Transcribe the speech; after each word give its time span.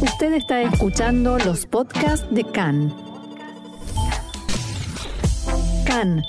Usted 0.00 0.34
está 0.34 0.60
escuchando 0.60 1.38
los 1.38 1.64
podcasts 1.64 2.26
de 2.30 2.44
CAN. 2.44 2.94
CAN, 5.86 6.22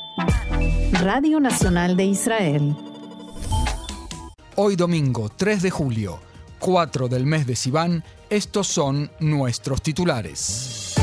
Radio 1.01 1.41
Nacional 1.41 1.97
de 1.97 2.05
Israel. 2.05 2.75
Hoy 4.55 4.77
domingo 4.77 5.29
3 5.35 5.61
de 5.63 5.69
julio, 5.69 6.19
4 6.59 7.09
del 7.09 7.25
mes 7.25 7.45
de 7.45 7.57
Sivan, 7.57 8.05
estos 8.29 8.67
son 8.67 9.11
nuestros 9.19 9.81
titulares. 9.81 10.95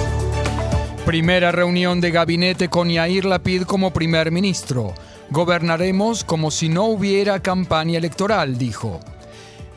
Primera 1.04 1.52
reunión 1.52 2.00
de 2.00 2.12
gabinete 2.12 2.70
con 2.70 2.88
Yair 2.88 3.26
Lapid 3.26 3.64
como 3.64 3.92
primer 3.92 4.30
ministro. 4.30 4.94
Gobernaremos 5.28 6.24
como 6.24 6.50
si 6.50 6.70
no 6.70 6.84
hubiera 6.84 7.40
campaña 7.40 7.98
electoral, 7.98 8.56
dijo. 8.56 9.00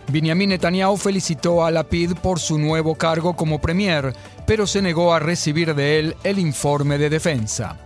Benjamin 0.09 0.49
Netanyahu 0.49 0.95
felicitó 0.95 1.65
a 1.65 1.71
Lapid 1.71 2.13
por 2.15 2.39
su 2.39 2.57
nuevo 2.57 2.95
cargo 2.95 3.35
como 3.35 3.59
premier, 3.59 4.13
pero 4.45 4.65
se 4.65 4.81
negó 4.81 5.13
a 5.13 5.19
recibir 5.19 5.75
de 5.75 5.99
él 5.99 6.15
el 6.23 6.39
informe 6.39 6.97
de 6.97 7.09
defensa. 7.09 7.77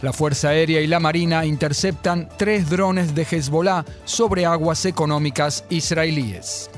La 0.00 0.14
Fuerza 0.14 0.48
Aérea 0.48 0.80
y 0.80 0.86
la 0.86 1.00
Marina 1.00 1.44
interceptan 1.44 2.30
tres 2.38 2.70
drones 2.70 3.14
de 3.14 3.26
Hezbollah 3.30 3.84
sobre 4.06 4.46
aguas 4.46 4.86
económicas 4.86 5.64
israelíes. 5.68 6.70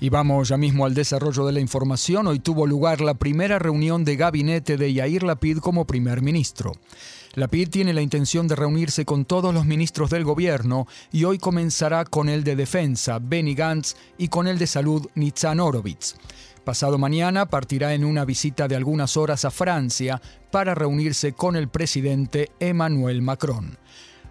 Y 0.00 0.10
vamos 0.10 0.48
ya 0.48 0.56
mismo 0.56 0.86
al 0.86 0.94
desarrollo 0.94 1.44
de 1.46 1.52
la 1.52 1.60
información. 1.60 2.28
Hoy 2.28 2.38
tuvo 2.38 2.66
lugar 2.66 3.00
la 3.00 3.14
primera 3.14 3.58
reunión 3.58 4.04
de 4.04 4.14
gabinete 4.14 4.76
de 4.76 4.92
Yair 4.92 5.24
Lapid 5.24 5.58
como 5.58 5.86
primer 5.86 6.22
ministro. 6.22 6.72
Lapid 7.34 7.68
tiene 7.68 7.92
la 7.92 8.00
intención 8.00 8.46
de 8.46 8.54
reunirse 8.54 9.04
con 9.04 9.24
todos 9.24 9.52
los 9.52 9.66
ministros 9.66 10.10
del 10.10 10.24
gobierno 10.24 10.86
y 11.10 11.24
hoy 11.24 11.38
comenzará 11.38 12.04
con 12.04 12.28
el 12.28 12.44
de 12.44 12.54
Defensa, 12.54 13.18
Benny 13.20 13.54
Gantz, 13.54 13.96
y 14.18 14.28
con 14.28 14.46
el 14.46 14.58
de 14.58 14.68
Salud, 14.68 15.06
Nitzan 15.16 15.58
Horowitz. 15.58 16.14
Pasado 16.64 16.98
mañana 16.98 17.46
partirá 17.46 17.94
en 17.94 18.04
una 18.04 18.24
visita 18.24 18.68
de 18.68 18.76
algunas 18.76 19.16
horas 19.16 19.44
a 19.44 19.50
Francia 19.50 20.20
para 20.52 20.74
reunirse 20.74 21.32
con 21.32 21.56
el 21.56 21.68
presidente 21.68 22.50
Emmanuel 22.60 23.22
Macron. 23.22 23.78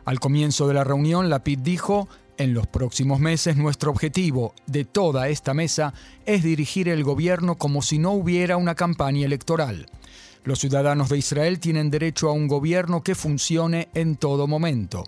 Al 0.06 0.20
comienzo 0.22 0.68
de 0.68 0.74
la 0.74 0.86
reunión, 0.86 1.30
Lapid 1.30 1.60
dijo, 1.60 2.08
en 2.38 2.54
los 2.54 2.68
próximos 2.68 3.20
meses 3.20 3.58
nuestro 3.58 3.92
objetivo 3.92 4.54
de 4.66 4.86
toda 4.86 5.30
esta 5.30 5.54
mesa 5.54 5.94
es 6.26 6.44
dirigir 6.44 6.90
el 6.90 7.04
gobierno 7.04 7.56
como 7.56 7.82
si 7.82 8.00
no 8.00 8.12
hubiera 8.12 8.58
una 8.58 8.76
campaña 8.76 9.26
electoral. 9.26 9.88
Los 10.44 10.60
ciudadanos 10.60 11.10
de 11.10 11.18
Israel 11.18 11.60
tienen 11.60 11.90
derecho 11.90 12.30
a 12.30 12.34
un 12.34 12.48
gobierno 12.48 13.04
que 13.04 13.16
funcione 13.16 13.90
en 13.94 14.16
todo 14.16 14.48
momento. 14.48 15.04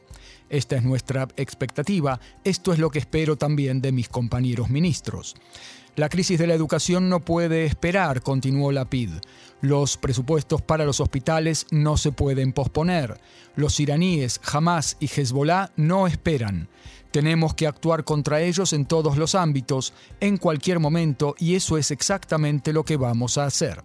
Esta 0.50 0.76
es 0.76 0.84
nuestra 0.84 1.28
expectativa, 1.38 2.20
esto 2.44 2.74
es 2.74 2.80
lo 2.80 2.90
que 2.90 3.00
espero 3.00 3.38
también 3.38 3.82
de 3.82 3.92
mis 3.92 4.10
compañeros 4.10 4.70
ministros. 4.70 5.36
La 6.00 6.08
crisis 6.08 6.40
de 6.40 6.48
la 6.48 6.54
educación 6.54 7.10
no 7.10 7.20
puede 7.20 7.66
esperar, 7.66 8.22
continuó 8.22 8.72
Lapid. 8.72 9.10
Los 9.60 9.98
presupuestos 9.98 10.62
para 10.62 10.86
los 10.86 11.02
hospitales 11.02 11.68
no 11.72 11.98
se 11.98 12.14
pueden 12.14 12.54
posponer. 12.54 13.20
Los 13.58 13.82
iraníes, 13.82 14.40
Hamas 14.50 14.96
y 15.02 15.08
Hezbollah 15.08 15.74
no 15.76 16.08
esperan. 16.08 16.70
Tenemos 17.12 17.54
que 17.54 17.68
actuar 17.68 18.06
contra 18.06 18.40
ellos 18.40 18.72
en 18.72 18.86
todos 18.86 19.18
los 19.18 19.36
ámbitos, 19.36 19.92
en 20.22 20.38
cualquier 20.38 20.80
momento, 20.80 21.36
y 21.38 21.56
eso 21.56 21.78
es 21.78 21.92
exactamente 21.92 22.72
lo 22.72 22.86
que 22.86 22.96
vamos 22.96 23.38
a 23.38 23.44
hacer. 23.44 23.84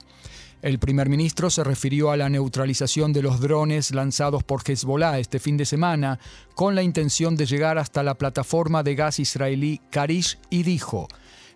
El 0.62 0.78
primer 0.78 1.08
ministro 1.08 1.50
se 1.50 1.64
refirió 1.64 2.12
a 2.12 2.16
la 2.16 2.28
neutralización 2.28 3.12
de 3.12 3.22
los 3.22 3.40
drones 3.40 3.90
lanzados 3.90 4.44
por 4.44 4.62
Hezbollah 4.64 5.18
este 5.18 5.40
fin 5.40 5.56
de 5.56 5.66
semana 5.66 6.20
con 6.54 6.76
la 6.76 6.84
intención 6.84 7.34
de 7.34 7.44
llegar 7.44 7.76
hasta 7.76 8.04
la 8.04 8.14
plataforma 8.14 8.84
de 8.84 8.94
gas 8.94 9.18
israelí 9.18 9.80
Karish 9.90 10.38
y 10.48 10.62
dijo, 10.62 11.08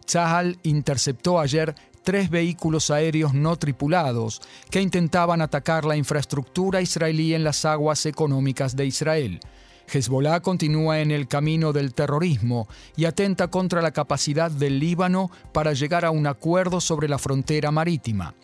Tzahal 0.08 0.58
interceptó 0.62 1.38
ayer 1.38 1.74
tres 2.02 2.30
vehículos 2.30 2.90
aéreos 2.90 3.34
no 3.34 3.56
tripulados 3.56 4.40
que 4.70 4.80
intentaban 4.80 5.42
atacar 5.42 5.84
la 5.84 5.96
infraestructura 5.96 6.80
israelí 6.80 7.34
en 7.34 7.44
las 7.44 7.66
aguas 7.66 8.06
económicas 8.06 8.74
de 8.74 8.86
Israel. 8.86 9.40
Hezbollah 9.86 10.40
continúa 10.40 11.00
en 11.00 11.10
el 11.10 11.28
camino 11.28 11.74
del 11.74 11.92
terrorismo 11.92 12.68
y 12.96 13.04
atenta 13.04 13.48
contra 13.48 13.82
la 13.82 13.90
capacidad 13.90 14.50
del 14.50 14.78
Líbano 14.78 15.30
para 15.52 15.74
llegar 15.74 16.06
a 16.06 16.10
un 16.10 16.26
acuerdo 16.26 16.80
sobre 16.80 17.08
la 17.08 17.18
frontera 17.18 17.70
marítima. 17.70 18.34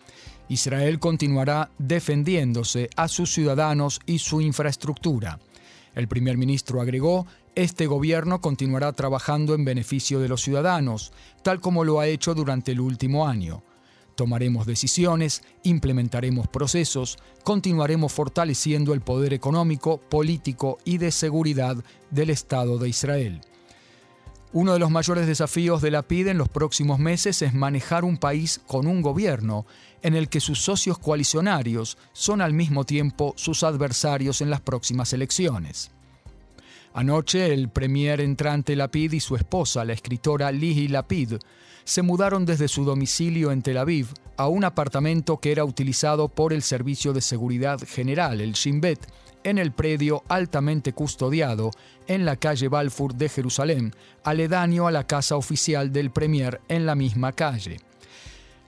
Israel 0.47 0.99
continuará 0.99 1.71
defendiéndose 1.79 2.89
a 2.95 3.07
sus 3.07 3.33
ciudadanos 3.33 3.99
y 4.05 4.19
su 4.19 4.41
infraestructura. 4.41 5.39
El 5.95 6.07
primer 6.07 6.37
ministro 6.37 6.81
agregó, 6.81 7.25
este 7.55 7.87
gobierno 7.87 8.41
continuará 8.41 8.91
trabajando 8.93 9.55
en 9.55 9.65
beneficio 9.65 10.19
de 10.19 10.27
los 10.27 10.41
ciudadanos, 10.41 11.13
tal 11.41 11.61
como 11.61 11.83
lo 11.83 11.99
ha 11.99 12.07
hecho 12.07 12.35
durante 12.35 12.73
el 12.73 12.81
último 12.81 13.27
año. 13.27 13.63
Tomaremos 14.15 14.65
decisiones, 14.65 15.41
implementaremos 15.63 16.47
procesos, 16.47 17.17
continuaremos 17.43 18.13
fortaleciendo 18.13 18.93
el 18.93 19.01
poder 19.01 19.33
económico, 19.33 19.97
político 19.97 20.77
y 20.85 20.97
de 20.97 21.11
seguridad 21.11 21.77
del 22.11 22.29
Estado 22.29 22.77
de 22.77 22.89
Israel. 22.89 23.41
Uno 24.53 24.71
de 24.71 24.79
los 24.79 24.89
mayores 24.89 25.27
desafíos 25.27 25.81
de 25.81 25.91
la 25.91 26.01
PIDE 26.01 26.31
en 26.31 26.37
los 26.37 26.47
próximos 26.47 26.97
meses 26.97 27.41
es 27.41 27.53
manejar 27.53 28.05
un 28.05 28.17
país 28.17 28.61
con 28.67 28.87
un 28.87 29.01
gobierno 29.01 29.65
en 30.01 30.15
el 30.15 30.29
que 30.29 30.39
sus 30.39 30.61
socios 30.61 30.97
coalicionarios 30.97 31.97
son 32.13 32.39
al 32.39 32.53
mismo 32.53 32.85
tiempo 32.85 33.33
sus 33.35 33.63
adversarios 33.63 34.39
en 34.39 34.49
las 34.49 34.61
próximas 34.61 35.11
elecciones. 35.11 35.91
Anoche, 36.95 37.53
el 37.53 37.67
premier 37.67 38.21
entrante 38.21 38.73
Lapid 38.73 39.11
y 39.11 39.19
su 39.19 39.35
esposa, 39.35 39.83
la 39.83 39.91
escritora 39.91 40.49
Lihi 40.49 40.87
Lapid, 40.87 41.33
se 41.83 42.01
mudaron 42.01 42.45
desde 42.45 42.69
su 42.69 42.85
domicilio 42.85 43.51
en 43.51 43.61
Tel 43.61 43.79
Aviv 43.79 44.07
a 44.37 44.47
un 44.47 44.63
apartamento 44.63 45.41
que 45.41 45.51
era 45.51 45.65
utilizado 45.65 46.29
por 46.29 46.53
el 46.53 46.61
Servicio 46.61 47.11
de 47.11 47.19
Seguridad 47.19 47.81
General, 47.85 48.39
el 48.39 48.53
Shin 48.53 48.79
Bet, 48.79 49.05
en 49.43 49.57
el 49.57 49.73
predio 49.73 50.23
altamente 50.29 50.93
custodiado 50.93 51.71
en 52.07 52.23
la 52.23 52.37
calle 52.37 52.69
Balfour 52.69 53.13
de 53.13 53.27
Jerusalén, 53.27 53.93
aledaño 54.23 54.87
a 54.87 54.91
la 54.91 55.05
casa 55.05 55.35
oficial 55.35 55.91
del 55.91 56.11
Premier 56.11 56.61
en 56.69 56.85
la 56.85 56.95
misma 56.95 57.33
calle. 57.33 57.81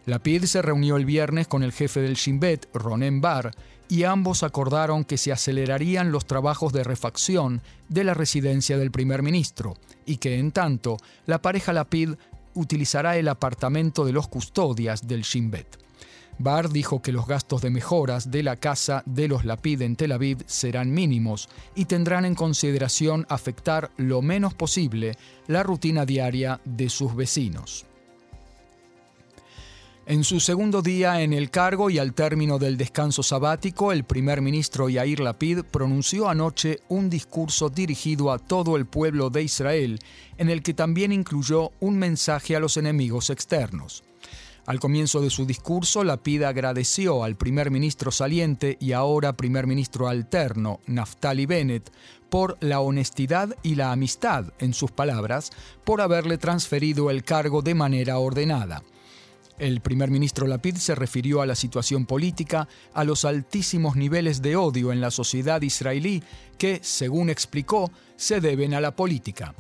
La 0.06 0.20
PID 0.20 0.44
se 0.44 0.62
reunió 0.62 0.98
el 0.98 1.06
viernes 1.06 1.48
con 1.48 1.64
el 1.64 1.72
jefe 1.72 2.02
del 2.02 2.16
Shin 2.16 2.42
Bet, 2.42 2.68
Ronen 2.74 3.22
Bar, 3.22 3.54
y 3.90 4.04
ambos 4.04 4.44
acordaron 4.44 5.04
que 5.04 5.18
se 5.18 5.32
acelerarían 5.32 6.12
los 6.12 6.26
trabajos 6.26 6.74
de 6.74 6.84
refacción 6.84 7.62
de 7.90 8.04
la 8.04 8.14
residencia 8.14 8.78
del 8.78 8.92
primer 8.92 9.24
ministro 9.24 9.76
y 10.06 10.18
que, 10.18 10.40
en 10.40 10.52
tanto, 10.52 10.98
la 11.26 11.42
pareja 11.42 11.74
Lapid 11.74 12.12
utilizará 12.54 13.18
el 13.18 13.28
apartamento 13.28 14.06
de 14.06 14.14
los 14.14 14.28
custodias 14.28 15.08
del 15.08 15.22
Shin 15.22 15.52
Bet. 15.52 15.78
Barr 16.40 16.70
dijo 16.70 17.02
que 17.02 17.12
los 17.12 17.26
gastos 17.26 17.62
de 17.62 17.72
mejoras 17.72 18.30
de 18.30 18.44
la 18.44 18.58
casa 18.58 19.02
de 19.06 19.28
los 19.28 19.44
Lapid 19.44 19.82
en 19.82 19.96
Tel 19.96 20.12
Aviv 20.12 20.44
serán 20.46 20.92
mínimos 20.92 21.50
y 21.74 21.86
tendrán 21.86 22.26
en 22.26 22.36
consideración 22.36 23.26
afectar 23.28 23.90
lo 23.98 24.22
menos 24.22 24.54
posible 24.54 25.18
la 25.48 25.64
rutina 25.64 26.06
diaria 26.06 26.62
de 26.64 26.90
sus 26.90 27.16
vecinos. 27.16 27.87
En 30.10 30.24
su 30.24 30.40
segundo 30.40 30.82
día 30.82 31.22
en 31.22 31.34
el 31.34 31.50
cargo 31.50 31.90
y 31.90 32.00
al 32.00 32.14
término 32.14 32.60
del 32.60 32.78
descanso 32.78 33.24
sabático, 33.24 33.92
el 33.92 34.06
primer 34.06 34.42
ministro 34.42 34.88
Yair 34.88 35.20
Lapid 35.20 35.64
pronunció 35.64 36.30
anoche 36.30 36.80
un 36.88 37.10
discurso 37.10 37.68
dirigido 37.68 38.32
a 38.32 38.40
todo 38.40 38.78
el 38.78 38.86
pueblo 38.86 39.30
de 39.30 39.44
Israel, 39.44 40.00
en 40.38 40.50
el 40.50 40.64
que 40.64 40.74
también 40.74 41.12
incluyó 41.12 41.74
un 41.82 42.00
mensaje 42.00 42.56
a 42.56 42.62
los 42.62 42.78
enemigos 42.78 43.30
externos. 43.30 44.06
Al 44.66 44.80
comienzo 44.80 45.20
de 45.20 45.30
su 45.30 45.46
discurso, 45.46 46.06
Lapid 46.06 46.44
agradeció 46.44 47.26
al 47.26 47.36
primer 47.36 47.70
ministro 47.70 48.10
saliente 48.10 48.78
y 48.80 48.94
ahora 48.94 49.34
primer 49.34 49.68
ministro 49.68 50.08
alterno, 50.08 50.80
Naftali 50.88 51.46
Bennett, 51.46 51.92
por 52.30 52.58
la 52.62 52.80
honestidad 52.80 53.58
y 53.62 53.76
la 53.76 53.92
amistad, 53.92 54.54
en 54.60 54.74
sus 54.74 54.90
palabras, 54.90 55.52
por 55.84 56.00
haberle 56.00 56.38
transferido 56.38 57.12
el 57.12 57.26
cargo 57.26 57.62
de 57.62 57.76
manera 57.76 58.20
ordenada. 58.20 58.84
El 59.58 59.82
primer 59.82 60.12
ministro 60.12 60.46
Lapid 60.46 60.76
se 60.76 60.94
refirió 60.94 61.42
a 61.42 61.48
la 61.48 61.56
situación 61.56 62.06
política, 62.06 62.68
a 62.94 63.04
los 63.04 63.26
altísimos 63.26 63.96
niveles 63.96 64.44
de 64.44 64.56
odio 64.56 64.92
en 64.92 65.02
la 65.02 65.10
sociedad 65.10 65.62
israelí 65.64 66.22
que, 66.60 66.80
según 66.84 67.32
explicó, 67.32 67.92
se 68.16 68.40
deben 68.40 68.76
a 68.76 68.82
la 68.82 68.96
política. 68.96 69.56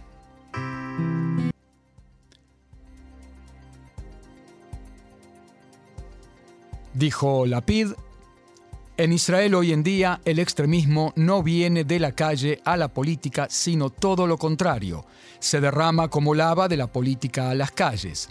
Dijo 6.93 7.47
Lapid, 7.47 7.93
en 8.97 9.13
Israel 9.13 9.53
hoy 9.53 9.73
en 9.73 9.83
día 9.83 10.21
el 10.25 10.39
extremismo 10.39 11.13
no 11.15 11.43
viene 11.43 11.83
de 11.83 11.99
la 11.99 12.13
calle 12.13 12.61
a 12.65 12.77
la 12.77 12.87
política, 12.87 13.47
sino 13.49 13.91
todo 13.91 14.25
lo 14.25 14.37
contrario. 14.37 15.05
Se 15.39 15.61
derrama 15.61 16.07
como 16.07 16.33
lava 16.33 16.67
de 16.67 16.77
la 16.77 16.87
política 16.87 17.51
a 17.51 17.53
las 17.53 17.69
calles. 17.69 18.29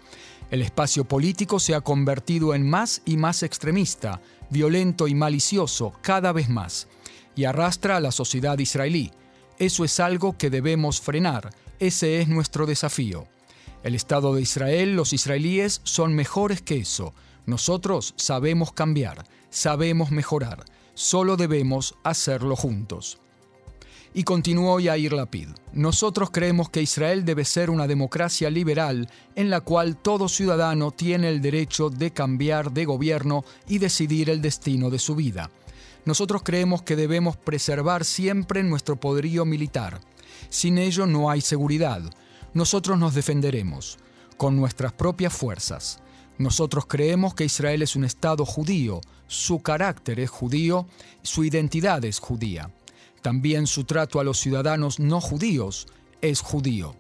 El 0.51 0.63
espacio 0.63 1.05
político 1.05 1.59
se 1.59 1.75
ha 1.75 1.81
convertido 1.81 2.55
en 2.55 2.69
más 2.69 3.03
y 3.05 3.17
más 3.17 3.43
extremista, 3.43 4.21
violento 4.49 5.09
y 5.09 5.15
malicioso 5.15 5.93
cada 6.03 6.33
vez 6.33 6.49
más. 6.49 6.89
y 7.35 7.45
arrastra 7.45 7.99
a 7.99 8.01
la 8.01 8.13
sociedad 8.13 8.59
israelí. 8.59 9.13
Eso 9.59 9.85
es 9.85 10.01
algo 10.01 10.39
que 10.39 10.49
debemos 10.49 11.03
frenar. 11.03 11.51
Ese 11.79 12.23
es 12.23 12.29
nuestro 12.29 12.65
desafío. 12.65 13.29
El 13.83 13.95
Estado 13.95 14.35
de 14.35 14.41
Israel, 14.41 14.97
los 14.97 15.13
israelíes, 15.13 15.83
son 15.85 16.15
mejores 16.15 16.63
que 16.63 16.79
eso. 16.79 17.13
Nosotros 17.45 18.15
sabemos 18.17 18.73
cambiar, 18.73 19.27
sabemos 19.51 20.11
mejorar. 20.13 20.65
Solo 20.95 21.37
debemos 21.37 21.95
hacerlo 22.05 22.57
juntos. 22.57 23.21
Y 24.15 24.25
continuó 24.25 24.81
Yair 24.81 25.13
Lapid. 25.13 25.49
Nosotros 25.73 26.31
creemos 26.31 26.71
que 26.71 26.81
Israel 26.81 27.25
debe 27.25 27.45
ser 27.45 27.69
una 27.69 27.87
democracia 27.87 28.49
liberal 28.49 29.11
en 29.35 29.51
la 29.51 29.61
cual 29.61 29.97
todo 29.97 30.29
ciudadano 30.29 30.91
tiene 30.91 31.29
el 31.29 31.43
derecho 31.43 31.91
de 31.91 32.13
cambiar 32.13 32.73
de 32.73 32.87
gobierno 32.87 33.45
y 33.69 33.79
decidir 33.79 34.31
el 34.31 34.41
destino 34.41 34.89
de 34.89 34.99
su 34.99 35.15
vida. 35.15 35.51
Nosotros 36.07 36.43
creemos 36.45 36.83
que 36.83 36.97
debemos 36.97 37.37
preservar 37.37 38.05
siempre 38.05 38.63
nuestro 38.63 38.97
poderío 38.97 39.45
militar. 39.45 40.01
Sin 40.49 40.79
ello 40.79 41.07
no 41.07 41.31
hay 41.31 41.41
seguridad. 41.41 42.03
Nosotros 42.55 42.99
nos 42.99 43.15
defenderemos 43.15 43.99
con 44.37 44.57
nuestras 44.57 44.93
propias 44.93 45.33
fuerzas. 45.33 46.01
Nosotros 46.39 46.87
creemos 46.87 47.35
que 47.35 47.45
Israel 47.45 47.83
es 47.83 47.97
un 47.97 48.05
Estado 48.05 48.45
judío, 48.45 49.01
su 49.27 49.61
carácter 49.61 50.21
es 50.21 50.31
judío, 50.31 50.87
su 51.23 51.45
identidad 51.45 52.05
es 52.05 52.19
judía. 52.19 52.71
También 53.27 53.67
su 53.67 53.83
trato 53.83 54.21
a 54.21 54.25
los 54.25 54.39
ciudadanos 54.39 55.01
no 55.01 55.21
judíos 55.21 55.89
es 56.21 56.41
judío. 56.41 56.95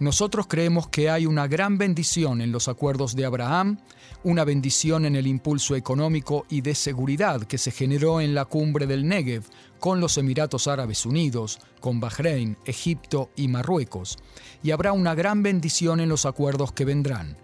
Nosotros 0.00 0.48
creemos 0.48 0.88
que 0.88 1.08
hay 1.10 1.26
una 1.26 1.46
gran 1.46 1.78
bendición 1.78 2.40
en 2.40 2.50
los 2.50 2.66
acuerdos 2.66 3.14
de 3.14 3.24
Abraham, 3.24 3.78
una 4.24 4.42
bendición 4.42 5.04
en 5.04 5.14
el 5.14 5.28
impulso 5.28 5.76
económico 5.76 6.44
y 6.48 6.62
de 6.62 6.74
seguridad 6.74 7.44
que 7.44 7.56
se 7.56 7.70
generó 7.70 8.20
en 8.20 8.34
la 8.34 8.46
cumbre 8.46 8.88
del 8.88 9.06
Negev 9.06 9.44
con 9.78 10.00
los 10.00 10.18
Emiratos 10.18 10.66
Árabes 10.66 11.06
Unidos, 11.06 11.60
con 11.78 12.00
Bahrein, 12.00 12.56
Egipto 12.64 13.30
y 13.36 13.46
Marruecos, 13.46 14.18
y 14.64 14.72
habrá 14.72 14.90
una 14.90 15.14
gran 15.14 15.44
bendición 15.44 16.00
en 16.00 16.08
los 16.08 16.26
acuerdos 16.26 16.72
que 16.72 16.84
vendrán. 16.84 17.36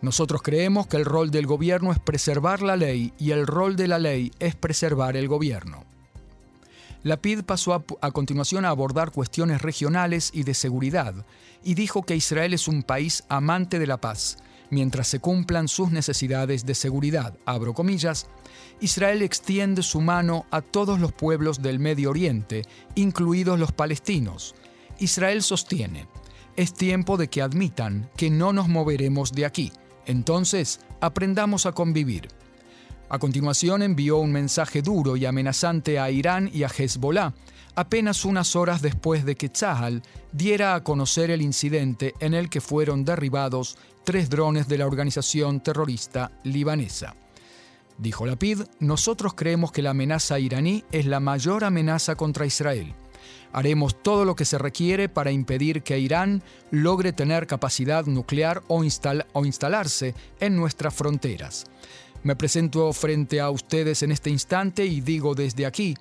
Nosotros 0.00 0.42
creemos 0.42 0.86
que 0.86 0.98
el 0.98 1.04
rol 1.04 1.32
del 1.32 1.48
gobierno 1.48 1.90
es 1.90 1.98
preservar 1.98 2.62
la 2.62 2.76
ley 2.76 3.12
y 3.18 3.32
el 3.32 3.48
rol 3.48 3.74
de 3.74 3.88
la 3.88 3.98
ley 3.98 4.30
es 4.38 4.54
preservar 4.54 5.16
el 5.16 5.26
gobierno. 5.26 5.92
La 7.04 7.18
PID 7.18 7.42
pasó 7.42 7.74
a, 7.74 8.10
continuación 8.12 8.64
a 8.64 8.70
abordar 8.70 9.10
cuestiones 9.12 9.60
regionales 9.60 10.30
y 10.32 10.44
de 10.44 10.54
seguridad, 10.54 11.26
y 11.62 11.74
dijo 11.74 12.02
que 12.02 12.16
Israel 12.16 12.54
es 12.54 12.66
un 12.66 12.82
país 12.82 13.24
amante 13.28 13.78
de 13.78 13.86
la 13.86 14.00
paz. 14.00 14.38
Mientras 14.70 15.08
se 15.08 15.20
cumplan 15.20 15.68
sus 15.68 15.90
necesidades 15.90 16.64
de 16.64 16.74
seguridad, 16.74 17.36
abro 17.44 17.74
comillas, 17.74 18.26
Israel 18.80 19.20
extiende 19.20 19.82
su 19.82 20.00
mano 20.00 20.46
a 20.50 20.62
todos 20.62 20.98
los 20.98 21.12
pueblos 21.12 21.60
del 21.60 21.78
Medio 21.78 22.08
Oriente, 22.08 22.62
incluidos 22.94 23.58
los 23.58 23.72
palestinos. 23.72 24.54
Israel 24.98 25.42
sostiene, 25.42 26.08
es 26.56 26.72
tiempo 26.72 27.18
de 27.18 27.28
que 27.28 27.42
admitan 27.42 28.08
que 28.16 28.30
no 28.30 28.54
nos 28.54 28.68
moveremos 28.68 29.32
de 29.32 29.44
aquí. 29.44 29.72
Entonces, 30.06 30.80
aprendamos 31.02 31.66
a 31.66 31.72
convivir. 31.72 32.28
A 33.14 33.20
continuación 33.20 33.82
envió 33.82 34.18
un 34.18 34.32
mensaje 34.32 34.82
duro 34.82 35.16
y 35.16 35.24
amenazante 35.24 36.00
a 36.00 36.10
Irán 36.10 36.50
y 36.52 36.64
a 36.64 36.66
Hezbollah, 36.66 37.32
apenas 37.76 38.24
unas 38.24 38.56
horas 38.56 38.82
después 38.82 39.24
de 39.24 39.36
que 39.36 39.48
Tzahal 39.48 40.02
diera 40.32 40.74
a 40.74 40.82
conocer 40.82 41.30
el 41.30 41.40
incidente 41.40 42.14
en 42.18 42.34
el 42.34 42.50
que 42.50 42.60
fueron 42.60 43.04
derribados 43.04 43.78
tres 44.02 44.28
drones 44.30 44.66
de 44.66 44.78
la 44.78 44.88
organización 44.88 45.60
terrorista 45.60 46.32
libanesa. 46.42 47.14
Dijo 47.98 48.26
Lapid, 48.26 48.62
nosotros 48.80 49.34
creemos 49.34 49.70
que 49.70 49.82
la 49.82 49.90
amenaza 49.90 50.40
iraní 50.40 50.82
es 50.90 51.06
la 51.06 51.20
mayor 51.20 51.62
amenaza 51.62 52.16
contra 52.16 52.46
Israel. 52.46 52.94
Haremos 53.52 54.02
todo 54.02 54.24
lo 54.24 54.34
que 54.34 54.44
se 54.44 54.58
requiere 54.58 55.08
para 55.08 55.30
impedir 55.30 55.84
que 55.84 56.00
Irán 56.00 56.42
logre 56.72 57.12
tener 57.12 57.46
capacidad 57.46 58.06
nuclear 58.06 58.64
o, 58.66 58.82
o 59.32 59.44
instalarse 59.44 60.14
en 60.40 60.56
nuestras 60.56 60.92
fronteras. 60.92 61.66
Me 62.24 62.36
presento 62.36 62.90
frente 62.94 63.38
a 63.38 63.50
ustedes 63.50 64.02
en 64.02 64.10
este 64.10 64.30
instante 64.30 64.86
y 64.86 65.02
digo 65.02 65.34
desde 65.34 65.66
aquí, 65.66 65.94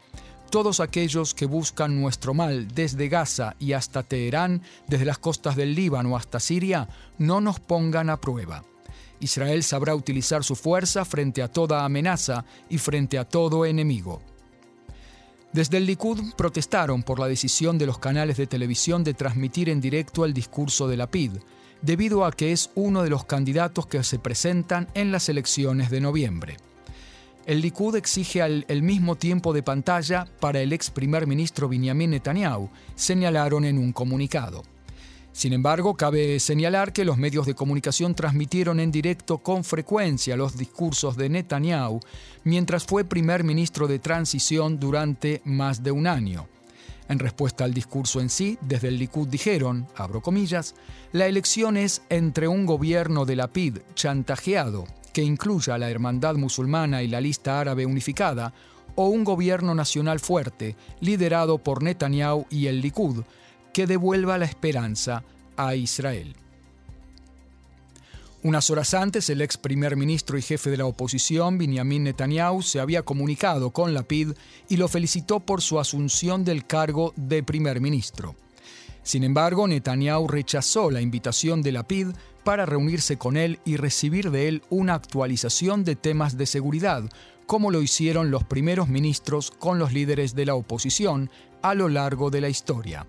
todos 0.50 0.80
aquellos 0.80 1.34
que 1.34 1.46
buscan 1.46 2.00
nuestro 2.00 2.34
mal 2.34 2.70
desde 2.70 3.10
Gaza 3.10 3.58
y 3.60 3.74
hasta 3.74 4.04
Teherán, 4.04 4.62
desde 4.88 5.04
las 5.04 5.18
costas 5.18 5.58
del 5.58 5.76
Líbano 5.76 6.16
hasta 6.16 6.40
Siria, 6.40 6.88
no 7.18 7.42
nos 7.42 7.60
pongan 7.60 8.10
a 8.10 8.22
prueba. 8.22 8.64
Israel 9.20 9.64
sabrá 9.64 9.96
utilizar 9.96 10.46
su 10.46 10.56
fuerza 10.56 11.04
frente 11.04 11.42
a 11.44 11.50
toda 11.50 11.84
amenaza 11.84 12.46
y 12.70 12.78
frente 12.78 13.18
a 13.18 13.28
todo 13.28 13.66
enemigo. 13.66 14.22
Desde 15.52 15.76
el 15.76 15.86
Likud 15.86 16.36
protestaron 16.38 17.04
por 17.04 17.20
la 17.20 17.28
decisión 17.28 17.78
de 17.78 17.86
los 17.86 18.00
canales 18.00 18.38
de 18.38 18.48
televisión 18.48 19.04
de 19.04 19.14
transmitir 19.14 19.68
en 19.68 19.82
directo 19.82 20.24
el 20.24 20.34
discurso 20.34 20.88
de 20.88 20.96
la 20.96 21.08
PID, 21.08 21.34
debido 21.84 22.26
a 22.26 22.32
que 22.32 22.52
es 22.52 22.72
uno 22.74 23.04
de 23.04 23.12
los 23.12 23.26
candidatos 23.26 23.86
que 23.86 24.04
se 24.04 24.18
presentan 24.18 24.88
en 24.96 25.12
las 25.12 25.30
elecciones 25.30 25.92
de 25.92 26.02
noviembre. 26.02 26.58
El 27.46 27.62
Likud 27.62 27.96
exige 27.96 28.42
el 28.42 28.82
mismo 28.82 29.16
tiempo 29.16 29.54
de 29.54 29.64
pantalla 29.64 30.26
para 30.40 30.62
el 30.62 30.72
ex 30.72 30.90
primer 30.90 31.28
ministro 31.28 31.68
Benjamin 31.68 32.12
Netanyahu, 32.12 32.70
señalaron 32.96 33.66
en 33.66 33.78
un 33.78 33.92
comunicado. 33.92 34.64
Sin 35.34 35.52
embargo, 35.52 35.96
cabe 35.96 36.40
señalar 36.40 36.94
que 36.94 37.04
los 37.04 37.18
medios 37.18 37.48
de 37.48 37.56
comunicación 37.56 38.14
transmitieron 38.14 38.80
en 38.80 38.92
directo 38.92 39.40
con 39.40 39.64
frecuencia 39.64 40.38
los 40.38 40.56
discursos 40.56 41.18
de 41.18 41.28
Netanyahu 41.28 42.00
mientras 42.44 42.86
fue 42.86 43.04
primer 43.04 43.44
ministro 43.44 43.88
de 43.88 44.00
transición 44.00 44.80
durante 44.80 45.42
más 45.44 45.84
de 45.84 45.92
un 45.92 46.08
año. 46.08 46.48
En 47.14 47.20
respuesta 47.20 47.64
al 47.64 47.76
discurso 47.76 48.22
en 48.22 48.30
sí, 48.32 48.58
desde 48.62 48.88
el 48.88 48.98
Likud 48.98 49.28
dijeron, 49.28 49.86
abro 49.96 50.24
comillas, 50.24 50.74
la 51.12 51.28
elección 51.28 51.78
es 51.78 52.02
entre 52.10 52.48
un 52.48 52.66
gobierno 52.66 53.26
de 53.26 53.36
la 53.36 53.50
PID 53.50 53.82
chantajeado, 53.94 54.86
que 55.14 55.22
incluya 55.22 55.76
a 55.76 55.78
la 55.78 55.92
Hermandad 55.92 56.38
Musulmana 56.38 57.04
y 57.04 57.08
la 57.08 57.22
lista 57.22 57.60
árabe 57.60 57.86
unificada, 57.86 58.52
o 58.96 59.10
un 59.10 59.24
gobierno 59.24 59.76
nacional 59.76 60.20
fuerte, 60.20 60.76
liderado 61.02 61.60
por 61.60 61.84
Netanyahu 61.84 62.48
y 62.50 62.66
el 62.66 62.82
Likud, 62.82 63.24
que 63.74 63.86
devuelva 63.86 64.40
la 64.40 64.46
esperanza 64.46 65.24
a 65.56 65.76
Israel. 65.76 66.36
Unas 68.44 68.70
horas 68.70 68.94
antes, 68.94 69.30
el 69.30 69.42
ex 69.42 69.56
primer 69.56 69.96
ministro 69.96 70.38
y 70.38 70.42
jefe 70.42 70.70
de 70.70 70.76
la 70.76 70.86
oposición, 70.86 71.58
Benjamin 71.58 72.04
Netanyahu, 72.04 72.62
se 72.62 72.82
había 72.82 73.02
comunicado 73.04 73.72
con 73.72 73.94
Lapid 73.94 74.34
y 74.68 74.76
lo 74.76 74.90
felicitó 74.90 75.40
por 75.40 75.62
su 75.62 75.80
asunción 75.80 76.44
del 76.44 76.66
cargo 76.66 77.14
de 77.16 77.42
primer 77.42 77.80
ministro. 77.80 78.36
Sin 79.02 79.24
embargo, 79.24 79.66
Netanyahu 79.66 80.28
rechazó 80.28 80.92
la 80.92 81.00
invitación 81.00 81.62
de 81.62 81.72
Lapid 81.72 82.08
para 82.44 82.66
reunirse 82.66 83.18
con 83.18 83.38
él 83.38 83.62
y 83.64 83.78
recibir 83.78 84.30
de 84.30 84.50
él 84.50 84.62
una 84.70 84.96
actualización 84.96 85.86
de 85.86 85.96
temas 85.96 86.38
de 86.38 86.46
seguridad, 86.46 87.10
como 87.46 87.72
lo 87.72 87.82
hicieron 87.82 88.30
los 88.30 88.44
primeros 88.44 88.90
ministros 88.90 89.52
con 89.52 89.80
los 89.80 89.94
líderes 89.94 90.36
de 90.36 90.48
la 90.48 90.56
oposición 90.56 91.30
a 91.62 91.76
lo 91.76 91.88
largo 91.88 92.30
de 92.30 92.42
la 92.42 92.50
historia. 92.50 93.08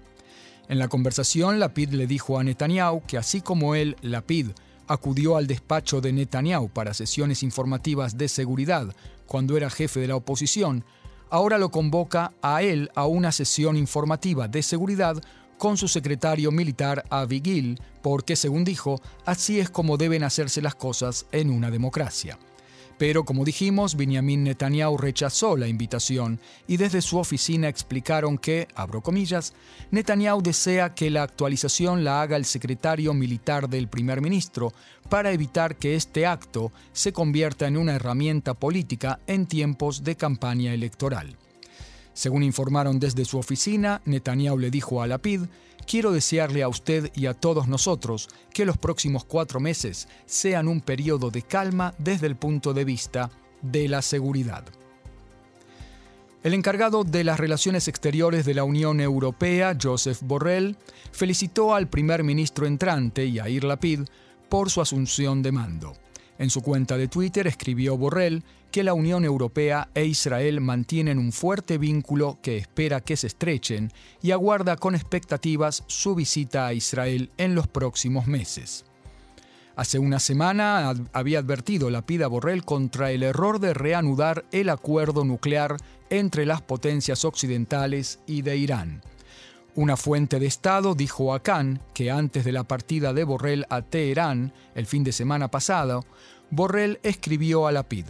En 0.69 0.79
la 0.79 0.87
conversación, 0.87 1.59
Lapid 1.59 1.91
le 1.91 2.07
dijo 2.07 2.38
a 2.38 2.45
Netanyahu 2.45 3.03
que 3.05 3.19
así 3.19 3.41
como 3.41 3.75
él, 3.75 3.97
Lapid, 4.00 4.50
acudió 4.88 5.37
al 5.37 5.47
despacho 5.47 6.00
de 6.00 6.12
Netanyahu 6.12 6.69
para 6.69 6.95
sesiones 6.95 7.43
informativas 7.43 8.17
de 8.17 8.29
seguridad 8.29 8.95
cuando 9.26 9.57
era 9.57 9.71
jefe 9.71 10.00
de 10.00 10.09
la 10.09 10.17
oposición, 10.17 10.85
ahora 11.31 11.59
lo 11.59 11.71
convoca 11.71 12.33
a 12.43 12.62
él 12.62 12.91
a 12.95 13.07
una 13.07 13.33
sesión 13.33 13.76
informativa 13.76 14.49
de 14.49 14.62
seguridad 14.62 15.23
con 15.59 15.76
su 15.76 15.88
secretario 15.88 16.50
militar 16.50 17.05
Avi 17.11 17.76
porque, 18.03 18.37
según 18.37 18.64
dijo, 18.64 19.00
así 19.25 19.61
es 19.61 19.71
como 19.71 19.97
deben 19.97 20.25
hacerse 20.25 20.61
las 20.61 20.75
cosas 20.75 21.26
en 21.33 21.50
una 21.50 21.71
democracia. 21.71 22.38
Pero 22.99 23.25
como 23.25 23.45
dijimos, 23.45 23.97
Benjamin 23.97 24.45
Netanyahu 24.45 24.97
rechazó 24.97 25.57
la 25.57 25.67
invitación 25.67 26.39
y 26.69 26.77
desde 26.77 27.03
su 27.03 27.19
oficina 27.19 27.69
explicaron 27.69 28.39
que, 28.39 28.69
abro 28.75 29.03
comillas, 29.03 29.53
Netanyahu 29.91 30.43
desea 30.43 30.95
que 30.95 31.11
la 31.11 31.23
actualización 31.25 32.05
la 32.05 32.23
haga 32.23 32.37
el 32.37 32.45
secretario 32.45 33.13
militar 33.13 33.69
del 33.69 33.89
primer 33.89 34.21
ministro 34.21 34.73
para 35.09 35.33
evitar 35.33 35.77
que 35.77 35.97
este 35.97 36.27
acto 36.27 36.73
se 36.93 37.13
convierta 37.13 37.67
en 37.67 37.77
una 37.77 37.95
herramienta 37.95 38.55
política 38.55 39.21
en 39.27 39.47
tiempos 39.47 40.05
de 40.05 40.17
campaña 40.17 40.73
electoral. 40.73 41.37
Según 42.14 42.42
informaron 42.42 42.99
desde 42.99 43.25
su 43.25 43.38
oficina, 43.38 44.00
Netanyahu 44.06 44.59
le 44.59 44.71
dijo 44.71 45.02
a 45.02 45.06
Lapid 45.06 45.42
Quiero 45.87 46.12
desearle 46.12 46.62
a 46.62 46.68
usted 46.68 47.11
y 47.14 47.26
a 47.26 47.35
todos 47.35 47.68
nosotros 47.68 48.28
que 48.52 48.64
los 48.64 48.78
próximos 48.78 49.25
cuatro 49.25 49.61
meses 49.61 50.09
sean 50.25 50.68
un 50.68 50.80
periodo 50.80 51.30
de 51.30 51.42
calma 51.42 51.94
desde 51.99 52.26
el 52.26 52.37
punto 52.37 52.73
de 52.73 52.85
vista 52.85 53.30
de 53.61 53.88
la 53.88 54.00
seguridad. 54.00 54.64
El 56.42 56.54
encargado 56.54 57.04
de 57.04 57.25
las 57.25 57.40
relaciones 57.40 57.88
exteriores 57.88 58.44
de 58.44 58.54
la 58.54 58.64
Unión 58.64 59.00
Europea, 59.00 59.76
Joseph 59.80 60.21
Borrell, 60.23 60.76
felicitó 61.12 61.75
al 61.75 61.88
primer 61.88 62.23
ministro 62.23 62.66
entrante, 62.66 63.30
Yair 63.30 63.64
Lapid, 63.64 64.00
por 64.49 64.71
su 64.71 64.80
asunción 64.80 65.42
de 65.42 65.52
mando. 65.52 65.94
En 66.38 66.50
su 66.50 66.62
cuenta 66.62 66.97
de 66.97 67.09
Twitter 67.09 67.47
escribió 67.47 67.97
Borrell 67.97 68.43
que 68.73 68.83
la 68.83 68.93
Unión 68.93 69.25
Europea 69.25 69.88
e 69.95 70.05
Israel 70.05 70.61
mantienen 70.61 71.19
un 71.19 71.31
fuerte 71.31 71.79
vínculo 71.79 72.38
que 72.43 72.57
espera 72.57 73.00
que 73.00 73.17
se 73.17 73.29
estrechen 73.29 73.93
y 74.21 74.33
aguarda 74.33 74.76
con 74.76 74.97
expectativas 74.97 75.85
su 75.87 76.17
visita 76.17 76.67
a 76.67 76.75
Israel 76.75 77.31
en 77.38 77.55
los 77.55 77.69
próximos 77.69 78.26
meses. 78.26 78.85
Hace 79.76 79.99
una 79.99 80.19
semana 80.19 80.93
había 81.12 81.41
advertido 81.41 81.91
la 81.91 82.03
Pida 82.03 82.26
Borrell 82.26 82.64
contra 82.64 83.11
el 83.11 83.23
error 83.23 83.61
de 83.61 83.75
reanudar 83.75 84.45
el 84.53 84.71
acuerdo 84.71 85.25
nuclear 85.25 85.76
entre 86.11 86.47
las 86.47 86.62
potencias 86.62 87.25
occidentales 87.25 88.21
y 88.26 88.43
de 88.43 88.57
Irán. 88.57 89.03
Una 89.76 89.97
fuente 89.97 90.38
de 90.38 90.47
Estado 90.47 90.95
dijo 90.95 91.35
a 91.35 91.43
Khan 91.43 91.81
que 91.95 92.12
antes 92.12 92.45
de 92.45 92.52
la 92.52 92.62
partida 92.62 93.12
de 93.12 93.25
Borrell 93.25 93.66
a 93.71 93.83
Teherán 93.83 94.52
el 94.76 94.87
fin 94.87 95.02
de 95.02 95.11
semana 95.11 95.50
pasado, 95.50 96.04
Borrell 96.50 97.00
escribió 97.02 97.66
a 97.66 97.73
Lapid, 97.73 98.07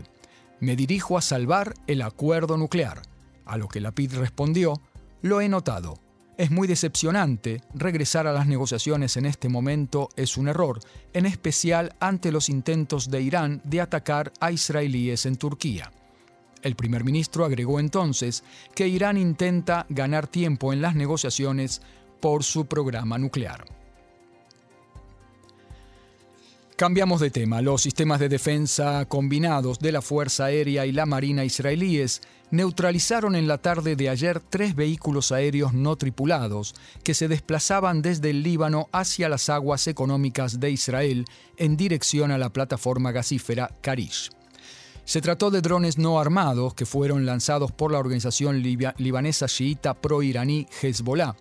Me 0.61 0.77
dirijo 0.77 1.17
a 1.17 1.23
salvar 1.23 1.73
el 1.87 2.03
acuerdo 2.03 2.59
nuclear, 2.59 3.01
a 3.47 3.57
lo 3.57 3.69
que 3.69 3.81
Lapid 3.81 4.13
respondió, 4.13 4.83
Lo 5.23 5.41
he 5.41 5.49
notado. 5.49 5.99
Es 6.37 6.51
muy 6.51 6.69
decepcionante, 6.69 7.63
regresar 7.73 8.27
a 8.27 8.33
las 8.35 8.47
negociaciones 8.47 9.17
en 9.17 9.25
este 9.25 9.49
momento 9.49 10.11
es 10.17 10.37
un 10.37 10.49
error, 10.49 10.81
en 11.15 11.25
especial 11.25 11.95
ante 11.99 12.31
los 12.31 12.51
intentos 12.51 13.09
de 13.11 13.23
Irán 13.23 13.63
de 13.65 13.81
atacar 13.81 14.33
a 14.39 14.53
israelíes 14.53 15.25
en 15.25 15.37
Turquía. 15.37 15.91
El 16.65 16.77
primer 16.77 17.05
ministro 17.05 17.45
agregó 17.45 17.79
entonces 17.79 18.43
que 18.75 18.89
Irán 18.89 19.19
intenta 19.19 19.87
ganar 19.91 20.27
tiempo 20.27 20.73
en 20.73 20.81
las 20.81 20.97
negociaciones 20.97 21.83
por 22.21 22.43
su 22.43 22.65
programa 22.65 23.19
nuclear. 23.19 23.67
Cambiamos 26.77 27.21
de 27.21 27.31
tema. 27.31 27.61
Los 27.61 27.83
sistemas 27.83 28.19
de 28.19 28.29
defensa 28.29 29.05
combinados 29.05 29.79
de 29.79 29.93
la 29.93 30.03
Fuerza 30.03 30.47
Aérea 30.47 30.87
y 30.87 30.93
la 30.93 31.07
Marina 31.07 31.45
israelíes 31.45 32.23
neutralizaron 32.51 33.37
en 33.37 33.47
la 33.47 33.59
tarde 33.59 33.95
de 33.95 34.09
ayer 34.09 34.41
tres 34.41 34.75
vehículos 34.75 35.33
aéreos 35.33 35.75
no 35.75 35.97
tripulados 35.97 36.75
que 37.05 37.15
se 37.15 37.29
desplazaban 37.29 38.01
desde 38.01 38.31
el 38.31 38.43
Líbano 38.43 38.89
hacia 38.91 39.29
las 39.29 39.51
aguas 39.51 39.87
económicas 39.87 40.61
de 40.61 40.71
Israel 40.71 41.27
en 41.59 41.77
dirección 41.77 42.31
a 42.31 42.39
la 42.39 42.51
plataforma 42.51 43.13
gasífera 43.13 43.71
Karish. 43.81 44.31
Se 45.05 45.21
trató 45.21 45.51
de 45.51 45.61
drones 45.61 45.99
no 45.99 46.19
armados 46.19 46.75
que 46.75 46.87
fueron 46.87 47.27
lanzados 47.27 47.71
por 47.73 47.93
la 47.93 47.99
organización 47.99 48.63
libanesa 48.63 49.47
chiita 49.47 49.95
pro-iraní 49.95 50.67
Hezbollah 50.81 51.37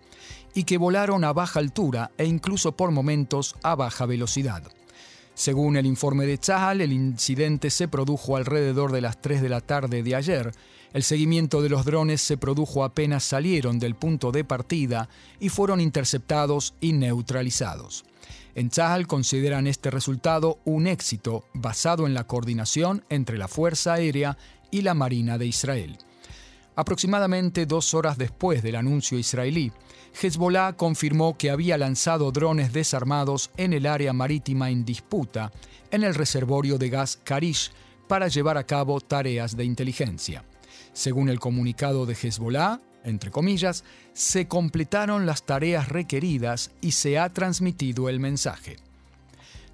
y 0.54 0.64
que 0.64 0.78
volaron 0.78 1.24
a 1.24 1.32
baja 1.32 1.60
altura 1.60 2.10
e 2.18 2.26
incluso 2.26 2.72
por 2.72 2.90
momentos 2.90 3.56
a 3.62 3.74
baja 3.74 4.06
velocidad. 4.06 4.62
Según 5.34 5.76
el 5.76 5.86
informe 5.86 6.26
de 6.26 6.38
Tzahal, 6.38 6.80
el 6.80 6.92
incidente 6.92 7.70
se 7.70 7.88
produjo 7.88 8.36
alrededor 8.36 8.92
de 8.92 9.00
las 9.00 9.20
3 9.20 9.42
de 9.42 9.48
la 9.48 9.60
tarde 9.60 10.02
de 10.04 10.14
ayer. 10.14 10.52
El 10.92 11.02
seguimiento 11.02 11.60
de 11.60 11.70
los 11.70 11.84
drones 11.84 12.20
se 12.20 12.36
produjo 12.36 12.84
apenas 12.84 13.24
salieron 13.24 13.80
del 13.80 13.96
punto 13.96 14.30
de 14.30 14.44
partida 14.44 15.08
y 15.40 15.48
fueron 15.48 15.80
interceptados 15.80 16.74
y 16.80 16.92
neutralizados. 16.92 18.04
En 18.54 18.70
Tzahal 18.70 19.08
consideran 19.08 19.66
este 19.66 19.90
resultado 19.90 20.60
un 20.64 20.86
éxito 20.86 21.44
basado 21.54 22.06
en 22.06 22.14
la 22.14 22.26
coordinación 22.26 23.04
entre 23.08 23.36
la 23.36 23.48
Fuerza 23.48 23.94
Aérea 23.94 24.38
y 24.70 24.82
la 24.82 24.94
Marina 24.94 25.38
de 25.38 25.46
Israel. 25.46 25.98
Aproximadamente 26.76 27.66
dos 27.66 27.94
horas 27.94 28.18
después 28.18 28.62
del 28.62 28.76
anuncio 28.76 29.18
israelí, 29.18 29.72
Hezbollah 30.20 30.74
confirmó 30.74 31.36
que 31.36 31.50
había 31.50 31.78
lanzado 31.78 32.30
drones 32.30 32.72
desarmados 32.72 33.50
en 33.56 33.72
el 33.72 33.86
área 33.86 34.12
marítima 34.12 34.70
en 34.70 34.84
disputa, 34.84 35.52
en 35.90 36.04
el 36.04 36.14
reservorio 36.14 36.78
de 36.78 36.90
gas 36.90 37.18
Karish, 37.22 37.72
para 38.08 38.28
llevar 38.28 38.58
a 38.58 38.66
cabo 38.66 39.00
tareas 39.00 39.56
de 39.56 39.64
inteligencia. 39.64 40.44
Según 40.92 41.28
el 41.28 41.40
comunicado 41.40 42.06
de 42.06 42.14
Hezbollah, 42.14 42.80
entre 43.04 43.30
comillas, 43.30 43.84
se 44.12 44.48
completaron 44.48 45.26
las 45.26 45.44
tareas 45.44 45.88
requeridas 45.88 46.70
y 46.80 46.92
se 46.92 47.18
ha 47.18 47.28
transmitido 47.28 48.08
el 48.08 48.20
mensaje. 48.20 48.76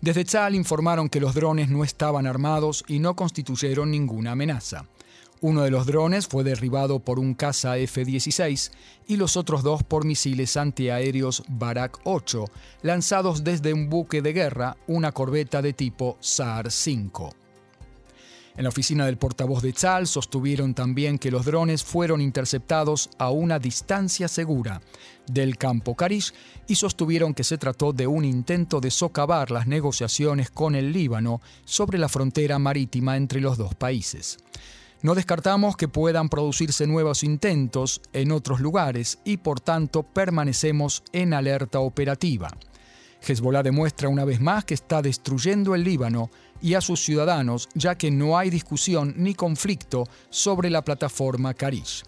Desde 0.01 0.25
Tzal 0.25 0.55
informaron 0.55 1.09
que 1.09 1.21
los 1.21 1.35
drones 1.35 1.69
no 1.69 1.85
estaban 1.85 2.27
armados 2.27 2.85
y 2.89 2.99
no 3.01 3.17
constituyeron 3.17 3.91
ninguna 3.91 4.33
amenaza. 4.33 4.87
Uno 5.43 5.63
de 5.63 5.71
los 5.71 5.87
drones 5.87 6.27
fue 6.27 6.45
derribado 6.45 6.99
por 7.01 7.19
un 7.19 7.35
caza 7.35 7.79
F-16 7.79 8.73
y 9.07 9.17
los 9.17 9.39
otros 9.39 9.63
dos 9.63 9.83
por 9.83 10.05
misiles 10.05 10.57
antiaéreos 10.59 11.43
Barak 11.49 11.99
8, 12.05 12.45
lanzados 12.83 13.43
desde 13.43 13.73
un 13.73 13.89
buque 13.89 14.21
de 14.21 14.35
guerra, 14.35 14.77
una 14.87 15.13
corbeta 15.13 15.63
de 15.63 15.73
tipo 15.73 16.19
SAR 16.21 16.71
5. 16.71 17.40
En 18.61 18.65
la 18.65 18.69
oficina 18.69 19.07
del 19.07 19.17
portavoz 19.17 19.63
de 19.63 19.73
Tzal 19.73 20.07
sostuvieron 20.07 20.75
también 20.75 21.19
que 21.19 21.31
los 21.31 21.47
drones 21.47 21.83
fueron 21.83 22.21
interceptados 22.21 23.09
a 23.17 23.31
una 23.31 23.59
distancia 23.59 24.29
segura 24.29 24.83
del 25.27 25.57
campo 25.57 25.97
Karish 25.97 26.35
y 26.67 26.75
sostuvieron 26.75 27.33
que 27.33 27.43
se 27.43 27.57
trató 27.57 27.95
de 27.95 28.07
un 28.07 28.27
intento 28.27 28.79
de 28.79 28.91
socavar 28.91 29.51
las 29.51 29.67
negociaciones 29.67 30.51
con 30.51 30.75
el 30.75 30.93
Líbano 30.93 31.41
sobre 31.65 31.97
la 31.97 32.11
frontera 32.11 32.59
marítima 32.59 33.17
entre 33.17 33.41
los 33.41 33.57
dos 33.57 33.75
países. 33.75 34.37
No 35.01 35.15
descartamos 35.15 35.75
que 35.75 35.89
puedan 35.89 36.29
producirse 36.29 36.87
nuevos 36.87 37.25
intentos 37.25 38.03
en 38.13 38.31
otros 38.31 38.61
lugares 38.61 39.21
y 39.25 39.39
por 39.39 39.61
tanto 39.61 40.03
permanecemos 40.03 41.03
en 41.15 41.33
alerta 41.33 41.81
operativa. 41.81 42.51
Hezbollah 43.27 43.63
demuestra 43.63 44.09
una 44.09 44.25
vez 44.25 44.41
más 44.41 44.65
que 44.65 44.75
está 44.75 45.03
destruyendo 45.03 45.75
el 45.75 45.85
Líbano 45.85 46.31
y 46.63 46.75
a 46.75 46.81
sus 46.81 47.01
ciudadanos, 47.05 47.69
ya 47.75 47.97
que 47.97 48.11
no 48.11 48.39
hay 48.39 48.51
discusión 48.51 49.15
ni 49.17 49.35
conflicto 49.35 50.09
sobre 50.31 50.71
la 50.71 50.83
plataforma 50.83 51.55
Karish. 51.55 52.05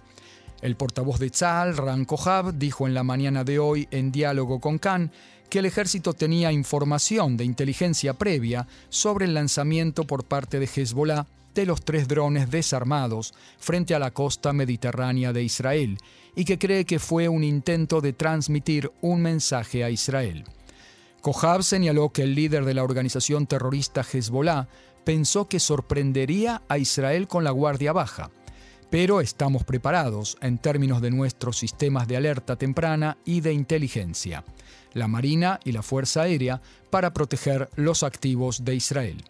El 0.61 0.76
portavoz 0.76 1.18
de 1.18 1.30
Tzal, 1.30 1.76
Ran 1.76 2.04
Kohab, 2.04 2.54
dijo 2.54 2.87
en 2.87 2.94
la 2.94 3.02
mañana 3.02 3.42
de 3.42 3.59
hoy 3.59 3.88
en 3.90 4.12
diálogo 4.12 4.61
con 4.61 4.78
Khan 4.78 5.11
que 5.50 5.59
el 5.59 5.66
ejército 5.66 6.14
tenía 6.14 6.52
información 6.52 7.37
de 7.37 7.44
inteligencia 7.44 8.14
previa 8.14 8.66
sobre 8.88 9.26
el 9.26 9.35
lanzamiento 9.35 10.04
por 10.04 10.25
parte 10.25 10.59
de 10.59 10.66
Hezbollah 10.66 11.26
de 11.54 11.66
los 11.66 11.82
tres 11.82 12.09
drones 12.09 12.50
desarmados 12.50 13.35
frente 13.59 13.94
a 13.94 13.99
la 13.99 14.12
costa 14.12 14.52
mediterránea 14.52 15.32
de 15.32 15.42
Israel 15.42 15.99
y 16.35 16.44
que 16.44 16.59
cree 16.59 16.85
que 16.85 16.99
fue 16.99 17.28
un 17.28 17.44
intento 17.44 18.00
de 18.00 18.12
transmitir 18.12 18.90
un 19.02 19.21
mensaje 19.21 19.85
a 19.85 19.90
Israel. 19.90 20.44
Kohab 21.23 21.62
señaló 21.62 22.11
que 22.11 22.23
el 22.23 22.35
líder 22.35 22.64
de 22.64 22.75
la 22.75 22.83
organización 22.83 23.47
terrorista 23.47 24.02
Hezbollah 24.02 24.67
pensó 25.05 25.49
que 25.49 25.61
sorprendería 25.61 26.62
a 26.69 26.79
Israel 26.79 27.29
con 27.29 27.45
la 27.45 27.52
guardia 27.52 27.93
baja, 27.93 28.33
pero 28.91 29.21
estamos 29.21 29.62
preparados 29.62 30.37
en 30.41 30.59
términos 30.59 31.00
de 31.00 31.12
nuestros 31.12 31.59
sistemas 31.59 32.09
de 32.09 32.17
alerta 32.17 32.57
temprana 32.57 33.19
y 33.25 33.41
de 33.41 33.52
inteligencia, 33.52 34.45
la 34.95 35.07
Marina 35.07 35.61
y 35.64 35.71
la 35.71 35.83
Fuerza 35.83 36.23
Aérea, 36.23 36.61
para 36.91 37.12
proteger 37.14 37.71
los 37.76 38.02
activos 38.02 38.64
de 38.64 38.75
Israel. 38.75 39.25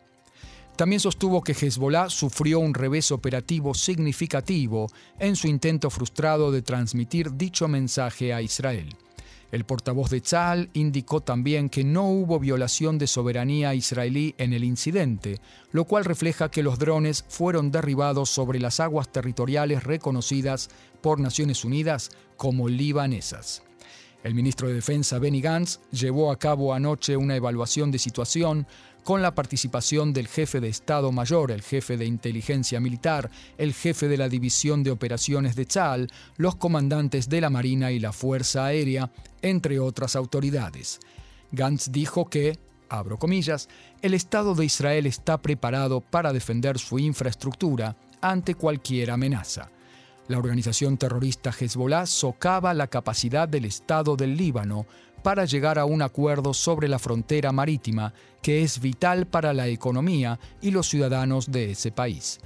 También 0.76 0.98
sostuvo 0.98 1.42
que 1.42 1.52
Hezbollah 1.52 2.08
sufrió 2.08 2.58
un 2.58 2.72
revés 2.72 3.12
operativo 3.12 3.74
significativo 3.74 4.86
en 5.18 5.36
su 5.36 5.46
intento 5.46 5.90
frustrado 5.90 6.50
de 6.52 6.62
transmitir 6.62 7.34
dicho 7.34 7.68
mensaje 7.68 8.32
a 8.32 8.40
Israel. 8.40 8.96
El 9.52 9.66
portavoz 9.66 10.08
de 10.08 10.22
Tzal 10.22 10.70
indicó 10.72 11.20
también 11.20 11.68
que 11.68 11.84
no 11.84 12.08
hubo 12.08 12.40
violación 12.40 12.96
de 12.96 13.06
soberanía 13.06 13.74
israelí 13.74 14.34
en 14.38 14.54
el 14.54 14.64
incidente, 14.64 15.40
lo 15.72 15.84
cual 15.84 16.06
refleja 16.06 16.50
que 16.50 16.62
los 16.62 16.78
drones 16.78 17.26
fueron 17.28 17.70
derribados 17.70 18.30
sobre 18.30 18.58
las 18.58 18.80
aguas 18.80 19.12
territoriales 19.12 19.84
reconocidas 19.84 20.70
por 21.02 21.20
Naciones 21.20 21.66
Unidas 21.66 22.10
como 22.38 22.66
libanesas. 22.66 23.62
El 24.24 24.34
ministro 24.34 24.68
de 24.68 24.74
Defensa 24.74 25.18
Benny 25.18 25.42
Gantz 25.42 25.80
llevó 25.90 26.30
a 26.30 26.38
cabo 26.38 26.72
anoche 26.72 27.18
una 27.18 27.36
evaluación 27.36 27.90
de 27.90 27.98
situación 27.98 28.66
con 29.04 29.22
la 29.22 29.34
participación 29.34 30.12
del 30.12 30.28
jefe 30.28 30.60
de 30.60 30.68
Estado 30.68 31.10
Mayor, 31.12 31.50
el 31.50 31.62
jefe 31.62 31.96
de 31.96 32.04
inteligencia 32.04 32.80
militar, 32.80 33.30
el 33.58 33.74
jefe 33.74 34.08
de 34.08 34.16
la 34.16 34.28
División 34.28 34.82
de 34.82 34.90
Operaciones 34.90 35.56
de 35.56 35.66
Tzal, 35.66 36.08
los 36.36 36.56
comandantes 36.56 37.28
de 37.28 37.40
la 37.40 37.50
Marina 37.50 37.90
y 37.90 37.98
la 37.98 38.12
Fuerza 38.12 38.66
Aérea, 38.66 39.10
entre 39.42 39.80
otras 39.80 40.14
autoridades. 40.14 41.00
Gantz 41.50 41.90
dijo 41.90 42.26
que, 42.26 42.58
abro 42.88 43.18
comillas, 43.18 43.68
el 44.02 44.14
Estado 44.14 44.54
de 44.54 44.64
Israel 44.64 45.06
está 45.06 45.38
preparado 45.38 46.00
para 46.00 46.32
defender 46.32 46.78
su 46.78 46.98
infraestructura 46.98 47.96
ante 48.20 48.54
cualquier 48.54 49.10
amenaza. 49.10 49.70
La 50.28 50.38
organización 50.38 50.96
terrorista 50.96 51.50
Hezbollah 51.50 52.06
socava 52.06 52.72
la 52.74 52.86
capacidad 52.86 53.48
del 53.48 53.64
Estado 53.64 54.14
del 54.16 54.36
Líbano 54.36 54.86
para 55.22 55.44
llegar 55.44 55.78
a 55.78 55.84
un 55.84 56.02
acuerdo 56.02 56.54
sobre 56.54 56.88
la 56.88 56.98
frontera 56.98 57.52
marítima 57.52 58.12
que 58.40 58.62
es 58.62 58.80
vital 58.80 59.26
para 59.26 59.52
la 59.52 59.68
economía 59.68 60.38
y 60.60 60.70
los 60.70 60.88
ciudadanos 60.88 61.50
de 61.50 61.70
ese 61.70 61.92
país. 61.92 62.40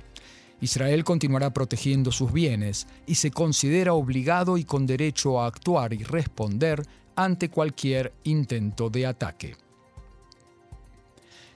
Israel 0.61 1.05
continuará 1.05 1.53
protegiendo 1.53 2.13
sus 2.13 2.33
bienes 2.33 2.87
y 3.07 3.17
se 3.17 3.31
considera 3.31 3.95
obligado 3.95 4.57
y 4.57 4.65
con 4.65 4.87
derecho 4.87 5.41
a 5.41 5.47
actuar 5.47 5.93
y 5.93 6.03
responder 6.03 6.83
ante 7.15 7.51
cualquier 7.51 8.13
intento 8.25 8.91
de 8.91 9.07
ataque. 9.07 9.57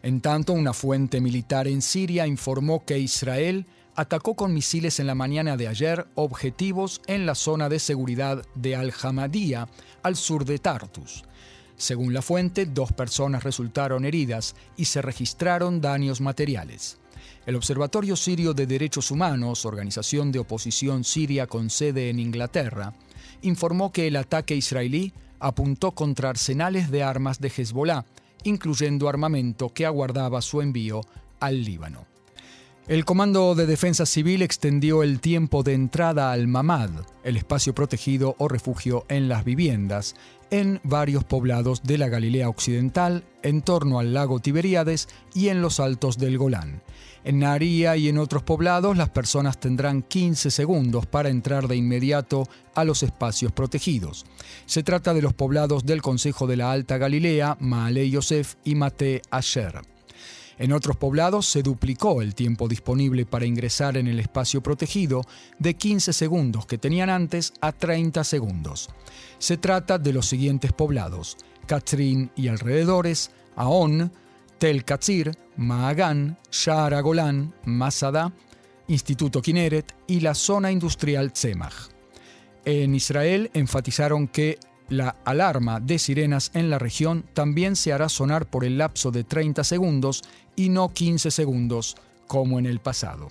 En 0.03 0.21
tanto, 0.21 0.55
una 0.55 0.73
fuente 0.73 1.21
militar 1.21 1.69
en 1.69 1.83
Siria 1.83 2.27
informó 2.27 2.85
que 2.85 2.99
Israel 2.99 3.67
atacó 3.97 4.35
con 4.35 4.55
misiles 4.55 5.01
en 5.01 5.07
la 5.07 5.15
mañana 5.15 5.57
de 5.57 5.69
ayer 5.69 6.07
objetivos 6.15 7.01
en 7.07 7.27
la 7.27 7.35
zona 7.35 7.69
de 7.69 7.79
seguridad 7.79 8.45
de 8.55 8.77
Al-Hamadía, 8.77 9.69
al 10.03 10.17
sur 10.17 10.45
de 10.45 10.59
Tartus. 10.59 11.25
Según 11.77 12.13
la 12.13 12.23
fuente, 12.23 12.67
dos 12.67 12.93
personas 12.93 13.43
resultaron 13.43 14.05
heridas 14.05 14.55
y 14.77 14.85
se 14.85 15.01
registraron 15.01 15.81
daños 15.81 16.21
materiales. 16.21 16.99
El 17.47 17.57
Observatorio 17.57 18.17
Sirio 18.17 18.53
de 18.53 18.67
Derechos 18.67 19.11
Humanos, 19.11 19.65
organización 19.65 20.31
de 20.31 20.41
oposición 20.41 21.05
siria 21.05 21.47
con 21.47 21.71
sede 21.71 22.11
en 22.11 22.19
Inglaterra, 22.19 22.93
informó 23.43 23.93
que 23.93 24.07
el 24.07 24.17
ataque 24.17 24.55
israelí 24.55 25.15
apuntó 25.39 25.93
contra 25.93 26.29
arsenales 26.29 26.91
de 26.91 27.03
armas 27.03 27.41
de 27.41 27.49
Hezbollah, 27.49 28.05
incluyendo 28.45 29.09
armamento 29.09 29.73
que 29.73 29.87
aguardaba 29.87 30.43
su 30.43 30.61
envío 30.61 31.01
al 31.41 31.65
Líbano. 31.65 32.10
El 32.89 33.05
Comando 33.05 33.55
de 33.55 33.67
Defensa 33.67 34.05
Civil 34.05 34.43
extendió 34.43 35.03
el 35.03 35.21
tiempo 35.21 35.63
de 35.63 35.75
entrada 35.75 36.33
al 36.33 36.49
Mamad, 36.49 36.91
el 37.23 37.37
espacio 37.37 37.75
protegido 37.75 38.35
o 38.39 38.49
refugio 38.49 39.05
en 39.09 39.29
las 39.29 39.45
viviendas, 39.45 40.17
en 40.51 40.81
varios 40.83 41.23
poblados 41.23 41.83
de 41.85 41.99
la 41.99 42.09
Galilea 42.09 42.49
Occidental, 42.49 43.23
en 43.43 43.63
torno 43.63 44.01
al 44.01 44.13
lago 44.13 44.41
Tiberíades 44.41 45.09
y 45.35 45.49
en 45.49 45.63
los 45.63 45.79
altos 45.79 46.19
del 46.19 46.37
Golán. 46.37 46.83
En 47.23 47.39
Naría 47.39 47.97
y 47.97 48.09
en 48.09 48.19
otros 48.19 48.43
poblados 48.43 48.97
las 48.97 49.11
personas 49.11 49.61
tendrán 49.61 50.03
15 50.03 50.51
segundos 50.51 51.07
para 51.07 51.29
entrar 51.29 51.69
de 51.69 51.77
inmediato 51.77 52.49
a 52.75 52.85
los 52.85 53.05
espacios 53.05 53.53
protegidos. 53.53 54.25
Se 54.67 54.83
trata 54.83 55.15
de 55.15 55.23
los 55.23 55.35
poblados 55.35 55.85
del 55.85 56.03
Consejo 56.03 56.49
de 56.49 56.57
la 56.57 56.73
Alta 56.73 56.99
Galilea, 56.99 57.57
Maale 57.61 58.09
Yosef 58.11 58.57
y 58.65 58.75
Mate 58.75 59.23
Asher. 59.31 59.83
En 60.61 60.75
otros 60.75 60.99
poblados 60.99 61.47
se 61.47 61.63
duplicó 61.63 62.21
el 62.21 62.35
tiempo 62.35 62.69
disponible 62.69 63.25
para 63.25 63.47
ingresar 63.47 63.97
en 63.97 64.07
el 64.09 64.21
espacio 64.21 64.63
protegido 64.63 65.23
de 65.59 65.73
15 65.73 66.13
segundos 66.13 66.67
que 66.67 66.77
tenían 66.77 67.09
antes 67.09 67.55
a 67.63 67.73
30 67.73 68.23
segundos. 68.25 68.91
Se 69.39 69.57
trata 69.57 69.97
de 69.97 70.13
los 70.13 70.27
siguientes 70.29 70.75
poblados: 70.75 71.39
Katrin 71.67 72.31
y 72.37 72.49
alrededores, 72.49 73.31
Aon, 73.57 74.13
Tel 74.59 74.85
Katzir, 74.85 75.35
Maagan, 75.57 76.37
Shara 76.53 77.01
Golán, 77.01 77.55
Masada, 77.65 78.31
Instituto 78.87 79.41
Kineret 79.41 79.95
y 80.07 80.21
la 80.21 80.35
zona 80.35 80.71
industrial 80.71 81.33
Tzemach. 81.33 81.89
En 82.67 82.95
Israel 82.95 83.51
enfatizaron 83.55 84.29
que 84.29 84.59
la 84.91 85.17
alarma 85.25 85.81
de 85.81 85.99
sirenas 85.99 86.51
en 86.53 86.69
la 86.69 86.79
región 86.79 87.25
también 87.33 87.77
se 87.77 87.93
hará 87.93 88.09
sonar 88.09 88.47
por 88.47 88.65
el 88.65 88.77
lapso 88.77 89.11
de 89.11 89.25
30 89.25 89.65
segundos 89.65 90.23
y 90.57 90.69
no 90.69 90.93
15 90.93 91.31
segundos 91.31 91.97
como 92.27 92.59
en 92.59 92.67
el 92.67 92.81
pasado. 92.81 93.29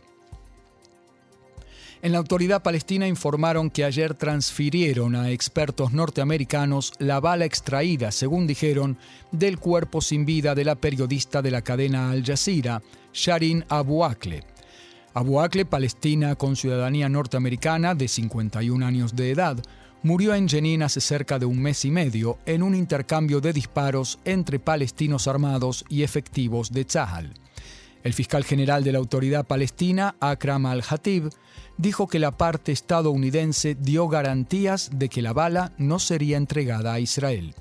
En 2.01 2.13
la 2.13 2.17
autoridad 2.17 2.63
palestina 2.63 3.07
informaron 3.07 3.69
que 3.69 3.83
ayer 3.83 4.13
transfirieron 4.13 5.15
a 5.15 5.31
expertos 5.31 5.91
norteamericanos 5.91 6.93
la 6.97 7.19
bala 7.19 7.43
extraída, 7.43 8.11
según 8.11 8.47
dijeron, 8.47 8.97
del 9.33 9.59
cuerpo 9.59 9.99
sin 9.99 10.25
vida 10.25 10.55
de 10.55 10.63
la 10.63 10.75
periodista 10.75 11.41
de 11.41 11.51
la 11.51 11.61
cadena 11.61 12.11
Al 12.11 12.23
Jazeera, 12.23 12.81
Sharin 13.13 13.65
Abu 13.67 14.05
Akleh. 14.05 14.45
Abu 15.13 15.41
Akleh, 15.41 15.65
palestina 15.65 16.35
con 16.35 16.55
ciudadanía 16.55 17.09
norteamericana 17.09 17.95
de 17.95 18.07
51 18.07 18.85
años 18.85 19.13
de 19.17 19.31
edad, 19.31 19.61
murió 20.03 20.35
en 20.35 20.47
Jenin 20.47 20.83
hace 20.83 21.01
cerca 21.01 21.39
de 21.39 21.45
un 21.45 21.61
mes 21.61 21.85
y 21.85 21.91
medio 21.91 22.37
en 22.45 22.63
un 22.63 22.75
intercambio 22.75 23.41
de 23.41 23.53
disparos 23.53 24.19
entre 24.25 24.59
palestinos 24.59 25.27
armados 25.27 25.85
y 25.89 26.03
efectivos 26.03 26.71
de 26.71 26.85
Tzahal. 26.85 27.33
El 28.03 28.13
fiscal 28.13 28.43
general 28.43 28.83
de 28.83 28.93
la 28.93 28.99
autoridad 28.99 29.45
palestina, 29.45 30.15
Akram 30.19 30.65
al-Hatib, 30.65 31.29
dijo 31.77 32.07
que 32.07 32.19
la 32.19 32.31
parte 32.31 32.71
estadounidense 32.71 33.75
dio 33.75 34.07
garantías 34.07 34.89
de 34.93 35.09
que 35.09 35.21
la 35.21 35.33
bala 35.33 35.73
no 35.77 35.99
sería 35.99 36.37
entregada 36.37 36.93
a 36.93 36.99
Israel 36.99 37.53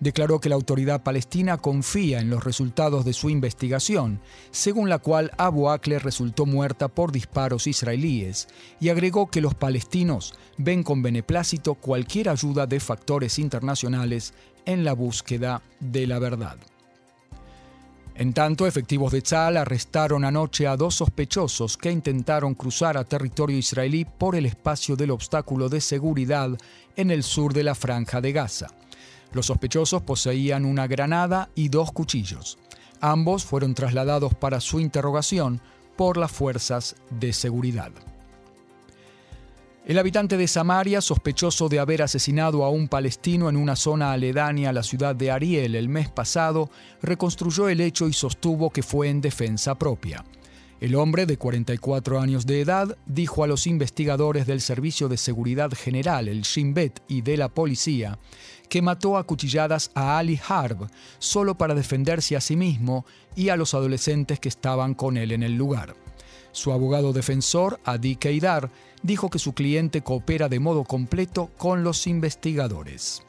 declaró 0.00 0.40
que 0.40 0.48
la 0.48 0.54
autoridad 0.54 1.02
palestina 1.02 1.58
confía 1.58 2.20
en 2.20 2.30
los 2.30 2.44
resultados 2.44 3.04
de 3.04 3.12
su 3.12 3.30
investigación, 3.30 4.20
según 4.50 4.88
la 4.88 4.98
cual 4.98 5.30
Abu 5.38 5.68
Akleh 5.68 5.98
resultó 5.98 6.46
muerta 6.46 6.88
por 6.88 7.12
disparos 7.12 7.66
israelíes, 7.66 8.48
y 8.80 8.88
agregó 8.88 9.30
que 9.30 9.40
los 9.40 9.54
palestinos 9.54 10.34
ven 10.58 10.82
con 10.82 11.02
beneplácito 11.02 11.74
cualquier 11.74 12.28
ayuda 12.28 12.66
de 12.66 12.80
factores 12.80 13.38
internacionales 13.38 14.34
en 14.66 14.84
la 14.84 14.92
búsqueda 14.92 15.62
de 15.80 16.06
la 16.06 16.18
verdad. 16.18 16.56
En 18.16 18.32
tanto, 18.32 18.68
efectivos 18.68 19.10
de 19.10 19.22
Tzal 19.22 19.56
arrestaron 19.56 20.24
anoche 20.24 20.68
a 20.68 20.76
dos 20.76 20.94
sospechosos 20.94 21.76
que 21.76 21.90
intentaron 21.90 22.54
cruzar 22.54 22.96
a 22.96 23.04
territorio 23.04 23.58
israelí 23.58 24.04
por 24.04 24.36
el 24.36 24.46
espacio 24.46 24.94
del 24.94 25.10
obstáculo 25.10 25.68
de 25.68 25.80
seguridad 25.80 26.50
en 26.94 27.10
el 27.10 27.24
sur 27.24 27.52
de 27.52 27.64
la 27.64 27.74
franja 27.74 28.20
de 28.20 28.32
Gaza. 28.32 28.68
Los 29.34 29.46
sospechosos 29.46 30.02
poseían 30.02 30.64
una 30.64 30.86
granada 30.86 31.50
y 31.54 31.68
dos 31.68 31.92
cuchillos. 31.92 32.56
Ambos 33.00 33.44
fueron 33.44 33.74
trasladados 33.74 34.32
para 34.34 34.60
su 34.60 34.80
interrogación 34.80 35.60
por 35.96 36.16
las 36.16 36.30
fuerzas 36.30 36.96
de 37.10 37.32
seguridad. 37.32 37.90
El 39.86 39.98
habitante 39.98 40.38
de 40.38 40.48
Samaria, 40.48 41.02
sospechoso 41.02 41.68
de 41.68 41.78
haber 41.78 42.00
asesinado 42.00 42.64
a 42.64 42.70
un 42.70 42.88
palestino 42.88 43.50
en 43.50 43.56
una 43.56 43.76
zona 43.76 44.12
aledaña 44.12 44.70
a 44.70 44.72
la 44.72 44.82
ciudad 44.82 45.14
de 45.14 45.30
Ariel 45.30 45.74
el 45.74 45.90
mes 45.90 46.08
pasado, 46.08 46.70
reconstruyó 47.02 47.68
el 47.68 47.82
hecho 47.82 48.08
y 48.08 48.14
sostuvo 48.14 48.70
que 48.70 48.82
fue 48.82 49.10
en 49.10 49.20
defensa 49.20 49.74
propia. 49.74 50.24
El 50.84 50.96
hombre, 50.96 51.24
de 51.24 51.38
44 51.38 52.20
años 52.20 52.44
de 52.44 52.60
edad, 52.60 52.98
dijo 53.06 53.42
a 53.42 53.46
los 53.46 53.66
investigadores 53.66 54.46
del 54.46 54.60
Servicio 54.60 55.08
de 55.08 55.16
Seguridad 55.16 55.70
General, 55.72 56.28
el 56.28 56.42
Shin 56.42 56.74
Bet, 56.74 57.00
y 57.08 57.22
de 57.22 57.38
la 57.38 57.48
policía, 57.48 58.18
que 58.68 58.82
mató 58.82 59.16
a 59.16 59.24
cuchilladas 59.24 59.90
a 59.94 60.18
Ali 60.18 60.38
Harb 60.46 60.90
solo 61.18 61.54
para 61.54 61.74
defenderse 61.74 62.36
a 62.36 62.42
sí 62.42 62.54
mismo 62.54 63.06
y 63.34 63.48
a 63.48 63.56
los 63.56 63.72
adolescentes 63.72 64.38
que 64.40 64.50
estaban 64.50 64.92
con 64.92 65.16
él 65.16 65.32
en 65.32 65.42
el 65.42 65.54
lugar. 65.54 65.96
Su 66.52 66.70
abogado 66.70 67.14
defensor, 67.14 67.80
Adi 67.86 68.16
Keidar, 68.16 68.68
dijo 69.02 69.30
que 69.30 69.38
su 69.38 69.54
cliente 69.54 70.02
coopera 70.02 70.50
de 70.50 70.60
modo 70.60 70.84
completo 70.84 71.48
con 71.56 71.82
los 71.82 72.06
investigadores. 72.06 73.22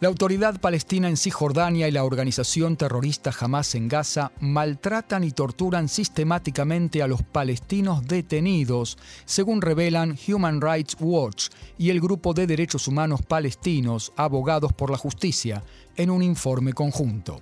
La 0.00 0.08
autoridad 0.08 0.60
palestina 0.60 1.08
en 1.08 1.16
Cisjordania 1.16 1.86
y 1.86 1.92
la 1.92 2.04
organización 2.04 2.76
terrorista 2.76 3.32
Hamas 3.38 3.76
en 3.76 3.88
Gaza 3.88 4.32
maltratan 4.40 5.22
y 5.22 5.30
torturan 5.30 5.88
sistemáticamente 5.88 7.00
a 7.00 7.06
los 7.06 7.22
palestinos 7.22 8.04
detenidos, 8.04 8.98
según 9.24 9.62
revelan 9.62 10.18
Human 10.26 10.60
Rights 10.60 10.96
Watch 10.98 11.48
y 11.78 11.90
el 11.90 12.00
grupo 12.00 12.34
de 12.34 12.48
derechos 12.48 12.88
humanos 12.88 13.22
palestinos 13.22 14.12
Abogados 14.16 14.72
por 14.72 14.90
la 14.90 14.98
Justicia 14.98 15.62
en 15.96 16.10
un 16.10 16.22
informe 16.22 16.72
conjunto. 16.72 17.40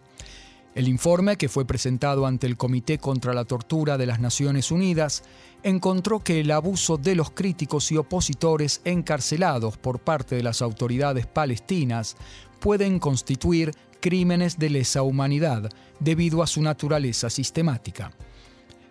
El 0.75 0.89
informe, 0.89 1.37
que 1.37 1.51
fue 1.51 1.67
presentado 1.67 2.27
ante 2.27 2.47
el 2.47 2.57
Comité 2.57 2.99
contra 2.99 3.35
la 3.35 3.45
Tortura 3.45 3.99
de 3.99 4.07
las 4.07 4.21
Naciones 4.21 4.71
Unidas, 4.71 5.23
encontró 5.63 6.21
que 6.21 6.41
el 6.41 6.51
abuso 6.51 6.97
de 6.97 7.15
los 7.15 7.31
críticos 7.31 7.93
y 7.93 7.99
opositores 7.99 8.81
encarcelados 8.85 9.77
por 9.77 10.01
parte 10.01 10.35
de 10.35 10.43
las 10.43 10.63
autoridades 10.63 11.27
palestinas 11.27 12.17
pueden 12.59 12.99
constituir 12.99 13.73
crímenes 14.01 14.59
de 14.59 14.71
lesa 14.71 15.03
humanidad 15.03 15.69
debido 16.01 16.43
a 16.43 16.47
su 16.47 16.63
naturaleza 16.63 17.29
sistemática. 17.29 18.13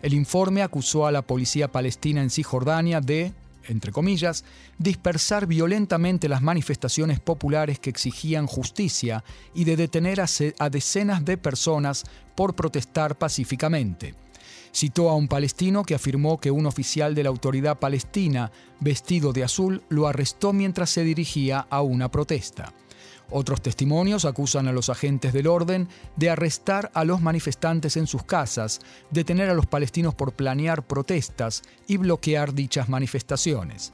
El 0.03 0.13
informe 0.13 0.61
acusó 0.61 1.05
a 1.07 1.11
la 1.11 1.21
policía 1.23 1.71
palestina 1.71 2.21
en 2.21 2.29
Cisjordania 2.29 3.01
de, 3.01 3.33
entre 3.67 3.91
comillas, 3.91 4.43
dispersar 4.77 5.47
violentamente 5.47 6.29
las 6.29 6.41
manifestaciones 6.41 7.19
populares 7.19 7.79
que 7.79 7.89
exigían 7.89 8.47
justicia 8.47 9.23
y 9.53 9.63
de 9.63 9.75
detener 9.75 10.21
a, 10.21 10.69
decenas 10.69 11.25
de 11.25 11.37
personas 11.37 12.03
por 12.35 12.55
protestar 12.55 13.17
pacíficamente. 13.17 14.15
Citó 14.73 15.09
a 15.09 15.15
un 15.15 15.27
palestino 15.27 15.83
que 15.83 15.95
afirmó 15.95 16.39
que 16.39 16.51
un 16.51 16.65
oficial 16.65 17.13
de 17.13 17.23
la 17.23 17.29
autoridad 17.29 17.79
palestina, 17.79 18.51
vestido 18.79 19.33
de 19.33 19.43
azul, 19.43 19.83
lo 19.89 20.07
arrestó 20.07 20.53
mientras 20.53 20.89
se 20.89 21.03
dirigía 21.03 21.67
a 21.69 21.81
una 21.81 22.09
protesta. 22.09 22.73
Otros 23.31 23.61
testimonios 23.61 24.25
acusan 24.25 24.67
a 24.67 24.73
los 24.73 24.89
agentes 24.89 25.31
del 25.31 25.47
orden 25.47 25.87
de 26.17 26.29
arrestar 26.29 26.91
a 26.93 27.05
los 27.05 27.21
manifestantes 27.21 27.95
en 27.95 28.05
sus 28.05 28.23
casas, 28.23 28.81
detener 29.09 29.49
a 29.49 29.53
los 29.53 29.65
palestinos 29.65 30.13
por 30.13 30.33
planear 30.33 30.85
protestas 30.85 31.61
y 31.87 31.95
bloquear 31.95 32.53
dichas 32.53 32.89
manifestaciones. 32.89 33.93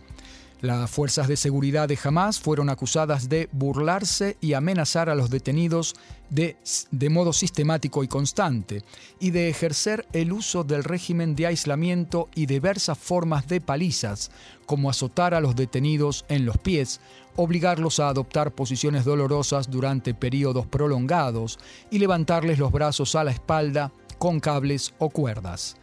Las 0.62 0.89
fuerzas 0.89 1.28
de 1.28 1.38
seguridad 1.38 1.88
de 1.88 2.00
Hamas 2.04 2.39
fueron 2.39 2.70
acusadas 2.70 3.30
de 3.30 3.48
burlarse 3.52 4.38
y 4.41 4.54
amenazar 4.54 5.08
a 5.08 5.13
los 5.13 5.30
detenidos 5.30 5.93
de, 6.32 6.58
de, 6.89 7.10
modo 7.10 7.32
sistemático 7.32 8.04
y 8.04 8.08
constante, 8.08 8.84
y 9.20 9.30
de 9.30 9.50
ejercer 9.50 10.08
el 10.13 10.34
uso 10.34 10.63
del 10.63 10.84
régimen 10.84 11.36
de 11.36 11.46
aislamiento 11.46 12.28
y 12.34 12.48
diversas 12.48 12.98
formas 12.98 13.48
de 13.48 13.62
palizas, 13.62 14.32
como 14.65 14.89
azotar 14.89 15.36
a 15.36 15.41
los 15.41 15.56
detenidos 15.56 16.26
en 16.28 16.46
los 16.46 16.58
pies, 16.58 17.02
obligarlos 17.36 18.00
a 18.00 18.10
adoptar 18.10 18.52
posiciones 18.52 19.06
dolorosas 19.06 19.70
durante 19.70 20.15
periodos 20.15 20.65
prolongados 20.65 21.60
y 21.91 22.00
levantarles 22.00 22.58
los 22.58 22.72
brazos 22.72 23.13
a 23.13 23.24
la 23.24 23.32
espalda 23.32 23.91
con 24.17 24.39
cables 24.39 24.93
o 24.98 25.10
cuerdas. 25.10 25.78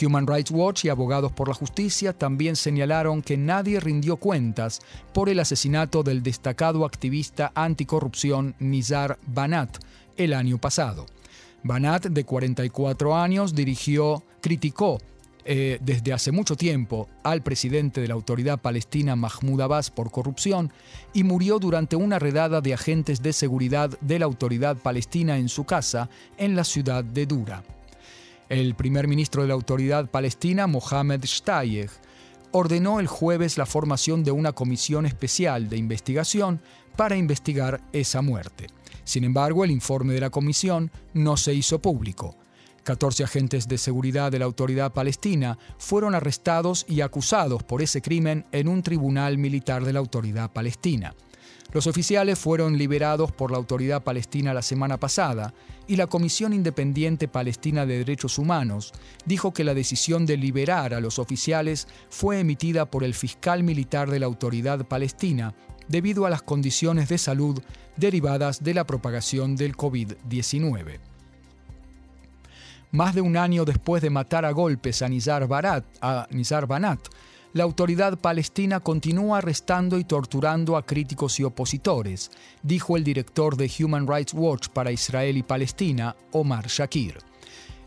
Human 0.00 0.26
Rights 0.26 0.50
Watch 0.50 0.84
y 0.84 0.88
abogados 0.88 1.32
por 1.32 1.48
la 1.48 1.54
justicia 1.54 2.12
también 2.12 2.56
señalaron 2.56 3.22
que 3.22 3.36
nadie 3.36 3.80
rindió 3.80 4.16
cuentas 4.16 4.80
por 5.12 5.28
el 5.28 5.40
asesinato 5.40 6.02
del 6.02 6.22
destacado 6.22 6.84
activista 6.84 7.52
anticorrupción 7.54 8.54
Nizar 8.58 9.18
Banat 9.26 9.78
el 10.16 10.34
año 10.34 10.58
pasado. 10.58 11.06
Banat, 11.62 12.06
de 12.06 12.24
44 12.24 13.16
años, 13.16 13.54
dirigió, 13.54 14.22
criticó 14.40 14.98
eh, 15.48 15.78
desde 15.80 16.12
hace 16.12 16.32
mucho 16.32 16.56
tiempo 16.56 17.08
al 17.22 17.42
presidente 17.42 18.00
de 18.00 18.08
la 18.08 18.14
autoridad 18.14 18.58
palestina 18.58 19.14
Mahmoud 19.14 19.60
Abbas 19.60 19.90
por 19.90 20.10
corrupción 20.10 20.72
y 21.12 21.22
murió 21.22 21.60
durante 21.60 21.94
una 21.94 22.18
redada 22.18 22.60
de 22.60 22.74
agentes 22.74 23.22
de 23.22 23.32
seguridad 23.32 23.96
de 24.00 24.18
la 24.18 24.24
autoridad 24.24 24.76
palestina 24.76 25.38
en 25.38 25.48
su 25.48 25.64
casa 25.64 26.10
en 26.36 26.56
la 26.56 26.64
ciudad 26.64 27.04
de 27.04 27.26
Dura. 27.26 27.62
El 28.48 28.76
primer 28.76 29.08
ministro 29.08 29.42
de 29.42 29.48
la 29.48 29.54
autoridad 29.54 30.08
palestina, 30.08 30.68
Mohamed 30.68 31.24
Shtayeh, 31.24 31.90
ordenó 32.52 33.00
el 33.00 33.08
jueves 33.08 33.58
la 33.58 33.66
formación 33.66 34.22
de 34.22 34.30
una 34.30 34.52
comisión 34.52 35.04
especial 35.04 35.68
de 35.68 35.76
investigación 35.76 36.60
para 36.96 37.16
investigar 37.16 37.80
esa 37.92 38.22
muerte. 38.22 38.68
Sin 39.02 39.24
embargo, 39.24 39.64
el 39.64 39.72
informe 39.72 40.14
de 40.14 40.20
la 40.20 40.30
comisión 40.30 40.92
no 41.12 41.36
se 41.36 41.54
hizo 41.54 41.80
público. 41.80 42.36
14 42.84 43.24
agentes 43.24 43.66
de 43.66 43.78
seguridad 43.78 44.30
de 44.30 44.38
la 44.38 44.44
autoridad 44.44 44.92
palestina 44.92 45.58
fueron 45.76 46.14
arrestados 46.14 46.86
y 46.88 47.00
acusados 47.00 47.64
por 47.64 47.82
ese 47.82 48.00
crimen 48.00 48.46
en 48.52 48.68
un 48.68 48.84
tribunal 48.84 49.38
militar 49.38 49.84
de 49.84 49.92
la 49.92 49.98
autoridad 49.98 50.52
palestina. 50.52 51.16
Los 51.76 51.86
oficiales 51.86 52.38
fueron 52.38 52.78
liberados 52.78 53.32
por 53.32 53.50
la 53.50 53.58
autoridad 53.58 54.02
palestina 54.02 54.54
la 54.54 54.62
semana 54.62 54.96
pasada 54.96 55.52
y 55.86 55.96
la 55.96 56.06
Comisión 56.06 56.54
Independiente 56.54 57.28
Palestina 57.28 57.84
de 57.84 57.98
Derechos 57.98 58.38
Humanos 58.38 58.94
dijo 59.26 59.52
que 59.52 59.62
la 59.62 59.74
decisión 59.74 60.24
de 60.24 60.38
liberar 60.38 60.94
a 60.94 61.00
los 61.00 61.18
oficiales 61.18 61.86
fue 62.08 62.40
emitida 62.40 62.86
por 62.86 63.04
el 63.04 63.12
fiscal 63.12 63.62
militar 63.62 64.10
de 64.10 64.20
la 64.20 64.24
autoridad 64.24 64.86
palestina 64.86 65.54
debido 65.86 66.24
a 66.24 66.30
las 66.30 66.40
condiciones 66.40 67.10
de 67.10 67.18
salud 67.18 67.62
derivadas 67.98 68.64
de 68.64 68.72
la 68.72 68.86
propagación 68.86 69.54
del 69.54 69.76
COVID-19. 69.76 70.98
Más 72.90 73.14
de 73.14 73.20
un 73.20 73.36
año 73.36 73.66
después 73.66 74.00
de 74.00 74.08
matar 74.08 74.46
a 74.46 74.50
golpes 74.52 75.02
a 75.02 75.10
Nizar, 75.10 75.46
a 76.00 76.26
Nizar 76.30 76.66
Banat, 76.66 77.00
la 77.56 77.64
autoridad 77.64 78.18
palestina 78.18 78.80
continúa 78.80 79.38
arrestando 79.38 79.98
y 79.98 80.04
torturando 80.04 80.76
a 80.76 80.84
críticos 80.84 81.40
y 81.40 81.42
opositores, 81.42 82.30
dijo 82.62 82.98
el 82.98 83.02
director 83.02 83.56
de 83.56 83.72
Human 83.80 84.06
Rights 84.06 84.34
Watch 84.34 84.68
para 84.68 84.92
Israel 84.92 85.38
y 85.38 85.42
Palestina, 85.42 86.14
Omar 86.32 86.66
Shakir. 86.66 87.16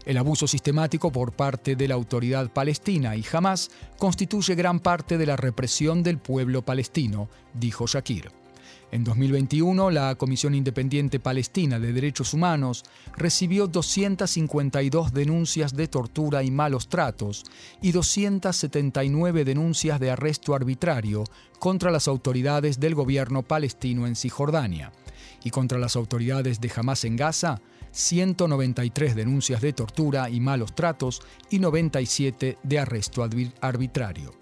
El 0.08 0.18
abuso 0.18 0.48
sistemático 0.48 1.12
por 1.12 1.34
parte 1.34 1.76
de 1.76 1.88
la 1.88 1.94
autoridad 1.94 2.52
palestina 2.52 3.16
y 3.16 3.24
Hamas 3.32 3.70
constituye 4.00 4.56
gran 4.56 4.80
parte 4.80 5.20
de 5.20 5.28
la 5.28 5.36
represión 5.36 6.02
del 6.02 6.18
pueblo 6.18 6.64
palestino, 6.64 7.30
dijo 7.54 7.86
Shakir. 7.86 8.32
En 8.92 9.04
2021, 9.04 9.92
la 9.92 10.16
Comisión 10.16 10.56
Independiente 10.56 11.20
Palestina 11.20 11.80
de 11.80 11.94
Derechos 11.94 12.34
Humanos 12.34 12.84
recibió 13.16 13.68
252 13.68 15.14
denuncias 15.14 15.76
de 15.76 15.88
tortura 15.88 16.42
y 16.42 16.50
malos 16.50 16.90
tratos 16.90 17.44
y 17.84 17.92
279 17.92 19.46
denuncias 19.46 20.00
de 20.00 20.10
arresto 20.10 20.56
arbitrario 20.56 21.24
contra 21.60 21.92
las 21.92 22.08
autoridades 22.08 22.80
del 22.80 22.96
gobierno 22.96 23.44
palestino 23.44 24.08
en 24.08 24.16
Cisjordania. 24.16 24.92
Y 25.44 25.52
contra 25.52 25.78
las 25.78 25.96
autoridades 25.96 26.60
de 26.60 26.72
Hamas 26.76 27.04
en 27.06 27.16
Gaza, 27.16 27.62
193 27.92 29.16
denuncias 29.16 29.62
de 29.62 29.74
tortura 29.74 30.32
y 30.32 30.40
malos 30.40 30.74
tratos 30.74 31.22
y 31.52 31.60
97 31.60 32.58
de 32.64 32.80
arresto 32.80 33.24
arbitrario. 33.62 34.39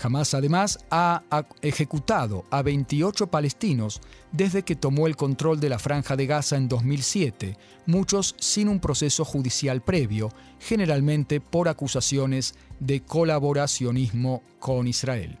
Hamas 0.00 0.34
además 0.34 0.78
ha 0.90 1.22
ejecutado 1.62 2.44
a 2.50 2.62
28 2.62 3.28
palestinos 3.28 4.00
desde 4.32 4.62
que 4.62 4.76
tomó 4.76 5.06
el 5.06 5.16
control 5.16 5.58
de 5.60 5.68
la 5.68 5.78
franja 5.78 6.16
de 6.16 6.26
Gaza 6.26 6.56
en 6.56 6.68
2007, 6.68 7.56
muchos 7.86 8.34
sin 8.38 8.68
un 8.68 8.80
proceso 8.80 9.24
judicial 9.24 9.80
previo, 9.80 10.30
generalmente 10.60 11.40
por 11.40 11.68
acusaciones 11.68 12.54
de 12.80 13.00
colaboracionismo 13.00 14.42
con 14.58 14.86
Israel. 14.86 15.38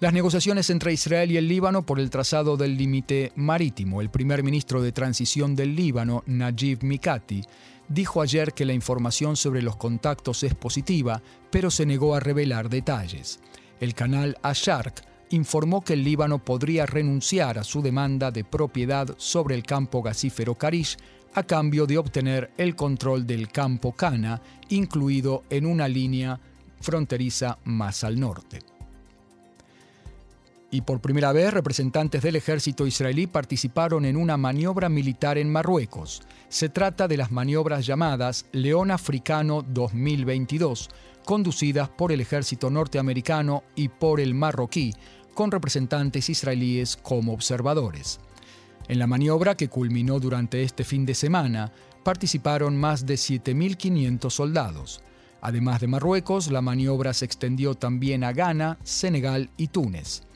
Las 0.00 0.12
negociaciones 0.12 0.70
entre 0.70 0.92
Israel 0.92 1.32
y 1.32 1.38
el 1.38 1.48
Líbano 1.48 1.84
por 1.84 1.98
el 1.98 2.08
trazado 2.08 2.56
del 2.56 2.76
límite 2.76 3.32
marítimo. 3.34 4.00
El 4.00 4.10
primer 4.10 4.44
ministro 4.44 4.80
de 4.80 4.92
transición 4.92 5.56
del 5.56 5.74
Líbano, 5.74 6.22
Najib 6.26 6.84
Mikati, 6.84 7.42
dijo 7.88 8.22
ayer 8.22 8.52
que 8.52 8.64
la 8.64 8.72
información 8.72 9.36
sobre 9.36 9.62
los 9.62 9.76
contactos 9.76 10.42
es 10.42 10.54
positiva, 10.54 11.22
pero 11.50 11.70
se 11.70 11.86
negó 11.86 12.14
a 12.14 12.20
revelar 12.20 12.68
detalles. 12.68 13.40
El 13.80 13.94
canal 13.94 14.36
Ashark 14.42 15.02
informó 15.30 15.82
que 15.82 15.94
el 15.94 16.04
Líbano 16.04 16.44
podría 16.44 16.86
renunciar 16.86 17.58
a 17.58 17.64
su 17.64 17.82
demanda 17.82 18.30
de 18.30 18.44
propiedad 18.44 19.14
sobre 19.18 19.54
el 19.54 19.62
campo 19.62 20.02
gasífero 20.02 20.54
Karish 20.54 20.96
a 21.34 21.42
cambio 21.42 21.86
de 21.86 21.98
obtener 21.98 22.50
el 22.56 22.74
control 22.74 23.26
del 23.26 23.48
campo 23.48 23.92
Cana, 23.92 24.40
incluido 24.70 25.44
en 25.50 25.66
una 25.66 25.86
línea 25.86 26.40
fronteriza 26.80 27.58
más 27.64 28.04
al 28.04 28.18
norte 28.18 28.77
y 30.70 30.82
por 30.82 31.00
primera 31.00 31.32
vez 31.32 31.52
representantes 31.52 32.22
del 32.22 32.36
ejército 32.36 32.86
israelí 32.86 33.26
participaron 33.26 34.04
en 34.04 34.16
una 34.16 34.36
maniobra 34.36 34.88
militar 34.88 35.38
en 35.38 35.50
Marruecos. 35.50 36.22
Se 36.48 36.68
trata 36.68 37.08
de 37.08 37.16
las 37.16 37.30
maniobras 37.30 37.86
llamadas 37.86 38.46
León 38.52 38.90
Africano 38.90 39.62
2022, 39.62 40.90
conducidas 41.24 41.88
por 41.88 42.12
el 42.12 42.20
ejército 42.20 42.70
norteamericano 42.70 43.64
y 43.74 43.88
por 43.88 44.20
el 44.20 44.34
marroquí, 44.34 44.92
con 45.34 45.50
representantes 45.50 46.28
israelíes 46.28 46.96
como 46.96 47.32
observadores. 47.32 48.20
En 48.88 48.98
la 48.98 49.06
maniobra, 49.06 49.56
que 49.56 49.68
culminó 49.68 50.18
durante 50.18 50.62
este 50.62 50.84
fin 50.84 51.06
de 51.06 51.14
semana, 51.14 51.72
participaron 52.02 52.76
más 52.76 53.06
de 53.06 53.14
7.500 53.14 54.30
soldados. 54.30 55.02
Además 55.40 55.80
de 55.80 55.86
Marruecos, 55.86 56.50
la 56.50 56.62
maniobra 56.62 57.12
se 57.12 57.24
extendió 57.24 57.74
también 57.74 58.24
a 58.24 58.32
Ghana, 58.32 58.78
Senegal 58.82 59.50
y 59.56 59.68
Túnez. 59.68 60.27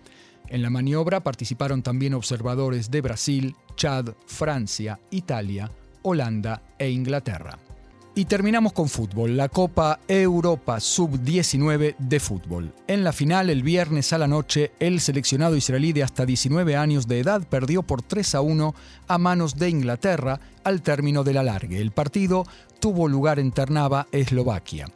En 0.49 0.63
la 0.63 0.71
maniobra 0.71 1.23
participaron 1.23 1.83
también 1.83 2.15
observadores 2.15 2.91
de 2.91 3.01
Brasil, 3.01 3.57
Chad, 3.77 4.11
Francia, 4.27 5.01
Italia, 5.11 5.71
Holanda 6.03 6.63
e 6.79 6.91
Inglaterra. 6.91 7.59
Y 8.15 8.27
terminamos 8.27 8.75
con 8.75 8.91
fútbol, 8.91 9.39
la 9.39 9.49
Copa 9.49 9.99
Europa 10.07 10.81
Sub-19 10.81 11.97
de 11.97 12.21
fútbol. 12.21 12.75
En 12.87 13.05
la 13.05 13.13
final, 13.15 13.49
el 13.49 13.63
viernes 13.63 14.13
a 14.13 14.19
la 14.19 14.29
noche, 14.29 14.73
el 14.81 15.01
seleccionado 15.01 15.57
israelí 15.57 15.95
de 15.95 16.03
hasta 16.03 16.27
19 16.27 16.77
años 16.77 17.09
de 17.09 17.21
edad 17.21 17.41
perdió 17.49 17.83
por 17.83 18.03
3 18.03 18.35
a 18.35 18.43
1 18.43 18.75
a 19.09 19.19
manos 19.19 19.57
de 19.57 19.71
Inglaterra 19.71 20.41
al 20.63 20.83
término 20.83 21.25
del 21.25 21.39
alargue. 21.39 21.81
El 21.81 21.93
partido 21.93 22.45
tuvo 22.81 23.09
lugar 23.09 23.39
en 23.39 23.51
Ternava, 23.51 24.07
Eslovaquia. 24.13 24.89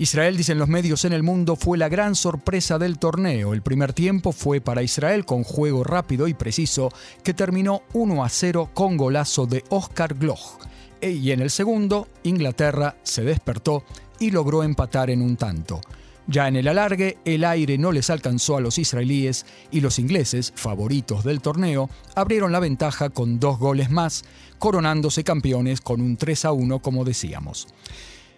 Israel, 0.00 0.34
dicen 0.34 0.58
los 0.58 0.70
medios 0.70 1.04
en 1.04 1.12
el 1.12 1.22
mundo, 1.22 1.56
fue 1.56 1.76
la 1.76 1.90
gran 1.90 2.14
sorpresa 2.14 2.78
del 2.78 2.98
torneo. 2.98 3.52
El 3.52 3.60
primer 3.60 3.92
tiempo 3.92 4.32
fue 4.32 4.62
para 4.62 4.82
Israel 4.82 5.26
con 5.26 5.44
juego 5.44 5.84
rápido 5.84 6.26
y 6.26 6.32
preciso 6.32 6.88
que 7.22 7.34
terminó 7.34 7.82
1 7.92 8.24
a 8.24 8.30
0 8.30 8.70
con 8.72 8.96
golazo 8.96 9.44
de 9.44 9.62
Oscar 9.68 10.14
Gloch. 10.14 10.58
Y 11.02 11.32
en 11.32 11.40
el 11.40 11.50
segundo, 11.50 12.08
Inglaterra 12.22 12.96
se 13.02 13.24
despertó 13.24 13.84
y 14.18 14.30
logró 14.30 14.62
empatar 14.62 15.10
en 15.10 15.20
un 15.20 15.36
tanto. 15.36 15.82
Ya 16.26 16.48
en 16.48 16.56
el 16.56 16.68
alargue, 16.68 17.18
el 17.26 17.44
aire 17.44 17.76
no 17.76 17.92
les 17.92 18.08
alcanzó 18.08 18.56
a 18.56 18.62
los 18.62 18.78
israelíes 18.78 19.44
y 19.70 19.82
los 19.82 19.98
ingleses, 19.98 20.50
favoritos 20.56 21.24
del 21.24 21.42
torneo, 21.42 21.90
abrieron 22.14 22.52
la 22.52 22.60
ventaja 22.60 23.10
con 23.10 23.38
dos 23.38 23.58
goles 23.58 23.90
más, 23.90 24.24
coronándose 24.58 25.24
campeones 25.24 25.82
con 25.82 26.00
un 26.00 26.16
3 26.16 26.46
a 26.46 26.52
1 26.52 26.78
como 26.78 27.04
decíamos. 27.04 27.68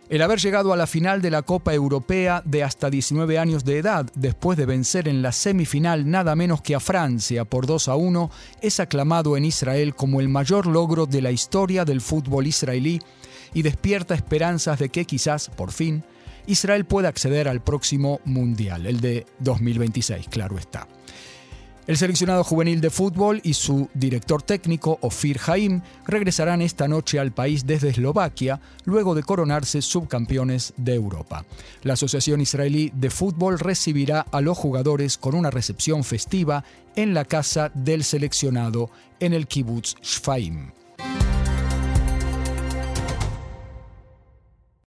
El 0.09 0.21
haber 0.21 0.41
llegado 0.41 0.73
a 0.73 0.77
la 0.77 0.87
final 0.87 1.23
de 1.23 1.31
la 1.31 1.43
Copa 1.43 1.73
Europea 1.73 2.43
de 2.45 2.63
hasta 2.63 2.91
19 2.91 3.39
años 3.39 3.65
de 3.65 3.79
edad, 3.79 4.07
después 4.15 4.59
de 4.59 4.67
vencer 4.67 5.09
en 5.09 5.23
la 5.23 5.33
semifinal 5.33 6.11
nada 6.11 6.37
menos 6.37 6.61
que 6.61 6.75
a 6.75 6.81
Francia 6.81 7.45
por 7.45 7.67
2 7.67 7.89
a 7.89 7.97
1, 7.97 8.31
es 8.61 8.81
aclamado 8.81 9.37
en 9.37 9.45
Israel 9.45 9.95
como 9.95 10.21
el 10.21 10.29
mayor 10.29 10.67
logro 10.67 11.07
de 11.07 11.23
la 11.23 11.31
historia 11.31 11.85
del 11.85 12.01
fútbol 12.01 12.47
israelí 12.47 13.01
y 13.55 13.63
despierta 13.63 14.15
esperanzas 14.15 14.79
de 14.79 14.91
que 14.91 15.07
quizás, 15.07 15.49
por 15.49 15.73
fin, 15.73 16.05
Israel 16.47 16.85
pueda 16.85 17.09
acceder 17.09 17.49
al 17.49 17.63
próximo 17.63 18.21
Mundial, 18.25 18.87
el 18.87 19.01
de 19.01 19.27
2026, 19.39 20.29
claro 20.29 20.59
está. 20.59 20.89
El 21.85 21.97
seleccionado 21.97 22.45
juvenil 22.45 22.81
de 22.81 22.91
fútbol 22.91 23.41
y 23.43 23.55
su 23.55 23.89
director 23.93 24.41
técnico, 24.41 24.99
Ofir 25.01 25.41
Haim, 25.47 25.83
regresarán 26.07 26.63
esta 26.63 26.87
noche 26.87 27.19
al 27.19 27.33
país 27.33 27.67
desde 27.67 27.89
Eslovaquia, 27.89 28.61
luego 28.85 29.17
de 29.17 29.25
coronarse 29.25 29.83
subcampeones 29.83 30.75
de 30.77 30.95
Europa. 30.95 31.45
La 31.83 31.95
Asociación 31.95 32.41
Israelí 32.41 32.93
de 32.95 33.11
Fútbol 33.11 33.59
recibirá 33.59 34.21
a 34.21 34.41
los 34.41 34.57
jugadores 34.57 35.19
con 35.19 35.35
una 35.35 35.51
recepción 35.51 36.05
festiva 36.05 36.63
en 36.95 37.15
la 37.15 37.25
casa 37.25 37.73
del 37.75 38.05
seleccionado 38.05 38.89
en 39.19 39.33
el 39.33 39.49
kibbutz 39.49 39.97
Shfaim. 40.03 40.71